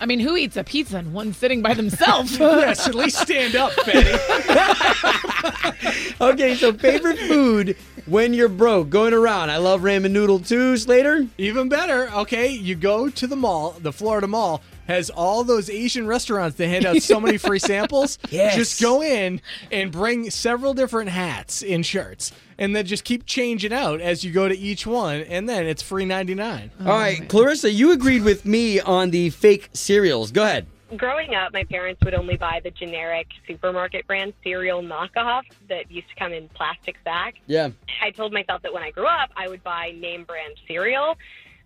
I 0.00 0.06
mean, 0.06 0.18
who 0.20 0.34
eats 0.36 0.56
a 0.56 0.64
pizza 0.64 0.98
in 0.98 1.12
one 1.12 1.32
sitting 1.34 1.60
by 1.60 1.74
themselves? 1.74 2.38
Yes, 2.38 2.88
at 2.88 2.94
least 2.94 3.18
stand 3.18 3.54
up, 3.54 3.72
Betty. 3.84 4.18
Okay, 6.20 6.54
so 6.54 6.74
favorite 6.74 7.18
food 7.18 7.78
when 8.04 8.34
you're 8.34 8.50
broke, 8.50 8.90
going 8.90 9.14
around. 9.14 9.48
I 9.48 9.56
love 9.56 9.80
ramen 9.80 10.10
noodle 10.10 10.38
too, 10.38 10.76
Slater. 10.76 11.26
Even 11.38 11.70
better, 11.70 12.10
okay, 12.10 12.48
you 12.48 12.74
go 12.74 13.08
to 13.08 13.26
the 13.26 13.36
mall, 13.36 13.74
the 13.80 13.90
Florida 13.90 14.26
Mall 14.26 14.60
has 14.86 15.08
all 15.08 15.44
those 15.44 15.70
Asian 15.70 16.06
restaurants 16.06 16.56
that 16.58 16.66
hand 16.68 16.84
out 16.84 17.00
so 17.00 17.20
many 17.20 17.38
free 17.38 17.58
samples. 17.60 18.18
Yes. 18.28 18.54
Just 18.54 18.82
go 18.82 19.02
in 19.02 19.40
and 19.72 19.90
bring 19.90 20.28
several 20.30 20.74
different 20.74 21.08
hats 21.08 21.62
and 21.62 21.86
shirts 21.86 22.32
and 22.60 22.76
then 22.76 22.84
just 22.84 23.02
keep 23.02 23.26
changing 23.26 23.72
out 23.72 24.00
as 24.00 24.22
you 24.22 24.30
go 24.30 24.46
to 24.46 24.56
each 24.56 24.86
one 24.86 25.22
and 25.22 25.48
then 25.48 25.66
it's 25.66 25.82
free 25.82 26.04
99. 26.04 26.70
All 26.80 26.86
right, 26.86 27.26
Clarissa, 27.28 27.72
you 27.72 27.90
agreed 27.90 28.22
with 28.22 28.44
me 28.44 28.78
on 28.78 29.10
the 29.10 29.30
fake 29.30 29.70
cereals. 29.72 30.30
Go 30.30 30.44
ahead. 30.44 30.66
Growing 30.96 31.34
up, 31.34 31.52
my 31.52 31.64
parents 31.64 32.00
would 32.04 32.14
only 32.14 32.36
buy 32.36 32.60
the 32.62 32.70
generic 32.72 33.28
supermarket 33.46 34.06
brand 34.06 34.34
cereal 34.42 34.82
knockoff 34.82 35.42
that 35.68 35.90
used 35.90 36.08
to 36.08 36.14
come 36.16 36.32
in 36.32 36.48
plastic 36.48 36.96
sacks. 37.04 37.38
Yeah. 37.46 37.70
I 38.02 38.10
told 38.10 38.32
myself 38.32 38.62
that 38.62 38.72
when 38.72 38.82
I 38.82 38.90
grew 38.90 39.06
up, 39.06 39.30
I 39.36 39.48
would 39.48 39.62
buy 39.62 39.92
name 39.96 40.24
brand 40.24 40.54
cereal. 40.66 41.16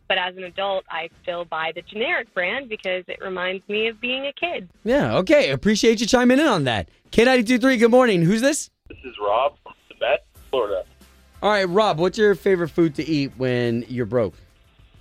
But 0.07 0.19
as 0.19 0.37
an 0.37 0.45
adult, 0.45 0.85
I 0.91 1.09
still 1.23 1.47
buy 1.47 1.73
the 1.75 1.81
generic 1.81 2.33
brand 2.35 2.69
because 2.69 3.05
it 3.09 3.19
reminds 3.23 3.67
me 3.67 3.89
of 3.89 3.99
being 4.01 4.27
a 4.27 4.33
kid. 4.35 4.69
Yeah, 4.85 5.17
okay. 5.17 5.51
Appreciate 5.51 6.01
you 6.03 6.07
chiming 6.07 6.39
in 6.39 6.47
on 6.47 6.65
that. 6.65 6.91
K923, 7.11 7.79
good 7.79 7.91
morning. 7.91 8.23
Who's 8.23 8.43
this? 8.43 8.69
This 8.91 8.99
is 9.03 9.15
Rob 9.19 9.55
from 9.63 9.63
Tibet, 9.63 9.63
Florida. 10.55 10.85
All 11.43 11.51
right, 11.51 11.64
Rob, 11.69 11.99
what's 11.99 12.17
your 12.17 12.35
favorite 12.37 12.69
food 12.69 12.95
to 12.95 13.05
eat 13.05 13.33
when 13.37 13.85
you're 13.88 14.07
broke? 14.07 14.35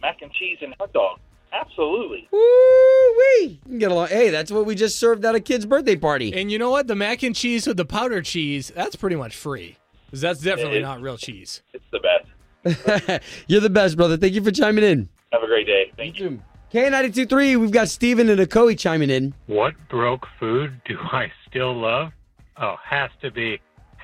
Mac 0.02 0.22
and 0.24 0.32
cheese 0.34 0.58
and 0.62 0.74
hot 0.80 0.92
dog. 0.94 1.20
Absolutely. 1.54 2.28
Woo-wee. 2.32 3.60
You 3.64 3.70
can 3.70 3.78
get 3.80 3.92
along. 3.92 4.08
Hey, 4.08 4.30
that's 4.32 4.52
what 4.52 4.66
we 4.66 4.74
just 4.74 4.98
served 5.00 5.24
at 5.24 5.36
a 5.36 5.40
kid's 5.40 5.66
birthday 5.68 5.96
party. 5.96 6.34
And 6.34 6.52
you 6.52 6.58
know 6.58 6.72
what? 6.72 6.88
The 6.88 6.96
mac 6.96 7.22
and 7.22 7.36
cheese 7.36 7.68
with 7.68 7.78
the 7.78 7.86
powdered 7.86 8.26
cheese, 8.26 8.72
that's 8.76 8.96
pretty 8.96 9.16
much 9.16 9.36
free. 9.36 9.78
'Cause 10.10 10.22
that's 10.22 10.42
definitely 10.42 10.78
It 10.78 10.82
is. 10.82 10.84
not 10.84 11.02
real 11.02 11.18
cheese. 11.18 11.62
It's 11.74 11.86
the 11.92 12.00
best. 12.00 13.24
You're 13.48 13.62
the 13.62 13.70
best, 13.70 13.96
brother. 13.96 14.18
Thank 14.18 14.34
you 14.34 14.44
for 14.44 14.52
chiming 14.52 14.84
in. 14.84 15.10
Have 15.32 15.44
a 15.44 15.48
great 15.48 15.68
day. 15.68 15.92
Thank 15.98 16.20
you. 16.20 16.42
K923, 16.74 17.58
we've 17.58 17.72
got 17.72 17.88
Steven 17.90 18.30
and 18.30 18.40
Ocoee 18.42 18.78
chiming 18.78 19.10
in. 19.12 19.34
What 19.48 19.76
broke 19.90 20.26
food 20.40 20.82
do 20.86 20.98
I 21.00 21.32
still 21.48 21.76
love? 21.76 22.12
Oh, 22.58 22.76
has 22.84 23.12
to 23.22 23.30
be 23.32 23.60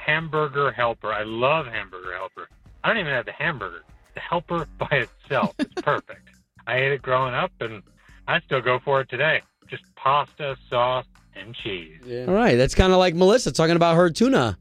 hamburger 0.10 0.72
helper. 0.72 1.14
I 1.14 1.24
love 1.24 1.68
hamburger 1.68 2.16
helper. 2.16 2.50
I 2.84 2.88
don't 2.88 2.98
even 2.98 3.12
have 3.14 3.26
the 3.26 3.32
hamburger. 3.32 3.84
The 4.16 4.20
helper 4.20 4.66
by 4.80 5.06
itself 5.08 5.54
is 5.60 5.68
perfect. 5.84 6.30
I 6.66 6.78
ate 6.78 6.92
it 6.92 7.02
growing 7.02 7.34
up, 7.34 7.52
and 7.60 7.84
I 8.28 8.40
still 8.42 8.62
go 8.62 8.80
for 8.84 9.02
it 9.02 9.10
today. 9.10 9.42
Just 9.68 9.84
pasta, 9.96 10.58
sauce, 10.70 11.06
and 11.36 11.56
cheese. 11.56 12.02
All 12.28 12.34
right, 12.34 12.56
that's 12.56 12.76
kind 12.76 12.92
of 12.92 12.98
like 13.00 13.14
Melissa 13.14 13.52
talking 13.52 13.76
about 13.76 13.96
her 13.96 14.10
tuna, 14.10 14.58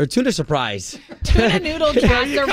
her 0.00 0.06
tuna 0.06 0.32
surprise. 0.32 0.98
Tuna 1.24 1.60
noodle 1.60 1.92
casserole. 1.92 2.48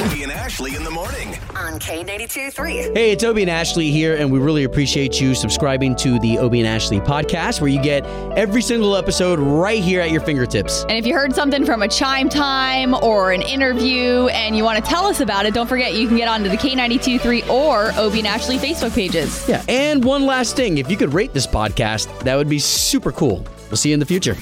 Obie 0.00 0.22
and 0.22 0.30
Ashley 0.30 0.76
in 0.76 0.84
the 0.84 0.90
morning. 0.92 1.36
On 1.56 1.80
K82 1.80 2.52
3. 2.52 2.72
Hey, 2.72 3.10
it's 3.10 3.24
Obie 3.24 3.42
and 3.42 3.50
Ashley 3.50 3.90
here, 3.90 4.14
and 4.14 4.30
we 4.30 4.38
really 4.38 4.62
appreciate 4.62 5.20
you 5.20 5.34
subscribing 5.34 5.96
to 5.96 6.20
the 6.20 6.38
Obie 6.38 6.60
and 6.60 6.68
Ashley 6.68 7.00
podcast, 7.00 7.60
where 7.60 7.68
you 7.68 7.82
get 7.82 8.06
every 8.36 8.62
single 8.62 8.94
episode 8.94 9.40
right 9.40 9.82
here 9.82 10.00
at 10.00 10.12
your 10.12 10.20
fingertips. 10.20 10.82
And 10.82 10.92
if 10.92 11.04
you 11.04 11.14
heard 11.14 11.34
something 11.34 11.66
from 11.66 11.82
a 11.82 11.88
chime 11.88 12.28
time 12.28 12.94
or 12.94 13.32
an 13.32 13.42
interview 13.42 14.28
and 14.28 14.56
you 14.56 14.62
want 14.62 14.82
to 14.82 14.88
tell 14.88 15.04
us 15.04 15.18
about 15.18 15.46
it, 15.46 15.52
don't 15.52 15.66
forget 15.66 15.94
you 15.94 16.06
can 16.06 16.16
get 16.16 16.28
onto 16.28 16.48
the 16.48 16.56
K923 16.56 17.48
or 17.48 17.90
Obie 17.98 18.20
and 18.20 18.28
Ashley 18.28 18.58
Facebook 18.58 18.94
pages. 18.94 19.48
Yeah, 19.48 19.64
and 19.68 20.04
one 20.04 20.26
last 20.26 20.54
thing 20.54 20.78
if 20.78 20.88
you 20.88 20.96
could 20.96 21.12
rate 21.12 21.32
this 21.32 21.46
podcast, 21.48 22.20
that 22.20 22.36
would 22.36 22.48
be 22.48 22.60
super 22.60 23.10
cool. 23.10 23.44
We'll 23.68 23.76
see 23.76 23.88
you 23.88 23.94
in 23.94 24.00
the 24.00 24.06
future. 24.06 24.36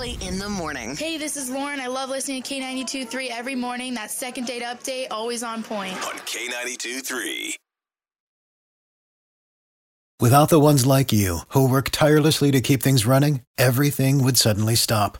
Obie 0.00 0.12
and 0.12 0.20
Ashley 0.20 0.28
in 0.28 0.38
the 0.38 0.48
morning. 0.48 0.96
Hey, 0.96 1.18
this 1.18 1.36
is 1.36 1.50
Lauren. 1.50 1.80
I 1.80 1.86
love 1.86 2.10
listening 2.10 2.42
to 2.42 2.54
K92.3 2.54 3.30
every 3.30 3.54
morning. 3.54 3.94
That 3.94 4.10
second 4.10 4.46
date 4.46 4.62
update, 4.62 5.08
always 5.10 5.42
on 5.42 5.62
point. 5.62 5.94
On 5.94 6.18
K92 6.20 7.04
3. 7.04 7.56
Without 10.20 10.50
the 10.50 10.60
ones 10.60 10.84
like 10.84 11.12
you, 11.12 11.40
who 11.48 11.66
work 11.66 11.88
tirelessly 11.90 12.50
to 12.50 12.60
keep 12.60 12.82
things 12.82 13.06
running, 13.06 13.42
everything 13.56 14.22
would 14.22 14.36
suddenly 14.36 14.74
stop. 14.74 15.18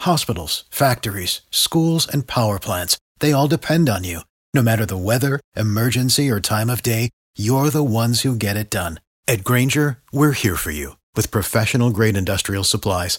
Hospitals, 0.00 0.64
factories, 0.70 1.42
schools, 1.50 2.08
and 2.08 2.26
power 2.26 2.58
plants, 2.58 2.96
they 3.20 3.32
all 3.32 3.48
depend 3.48 3.90
on 3.90 4.04
you. 4.04 4.20
No 4.54 4.62
matter 4.62 4.86
the 4.86 4.96
weather, 4.96 5.40
emergency, 5.54 6.30
or 6.30 6.40
time 6.40 6.70
of 6.70 6.82
day, 6.82 7.10
you're 7.36 7.68
the 7.68 7.84
ones 7.84 8.22
who 8.22 8.34
get 8.34 8.56
it 8.56 8.70
done. 8.70 9.00
At 9.26 9.44
Grainger, 9.44 9.98
we're 10.12 10.32
here 10.32 10.56
for 10.56 10.70
you 10.70 10.96
with 11.14 11.30
professional 11.30 11.90
grade 11.90 12.16
industrial 12.16 12.64
supplies. 12.64 13.18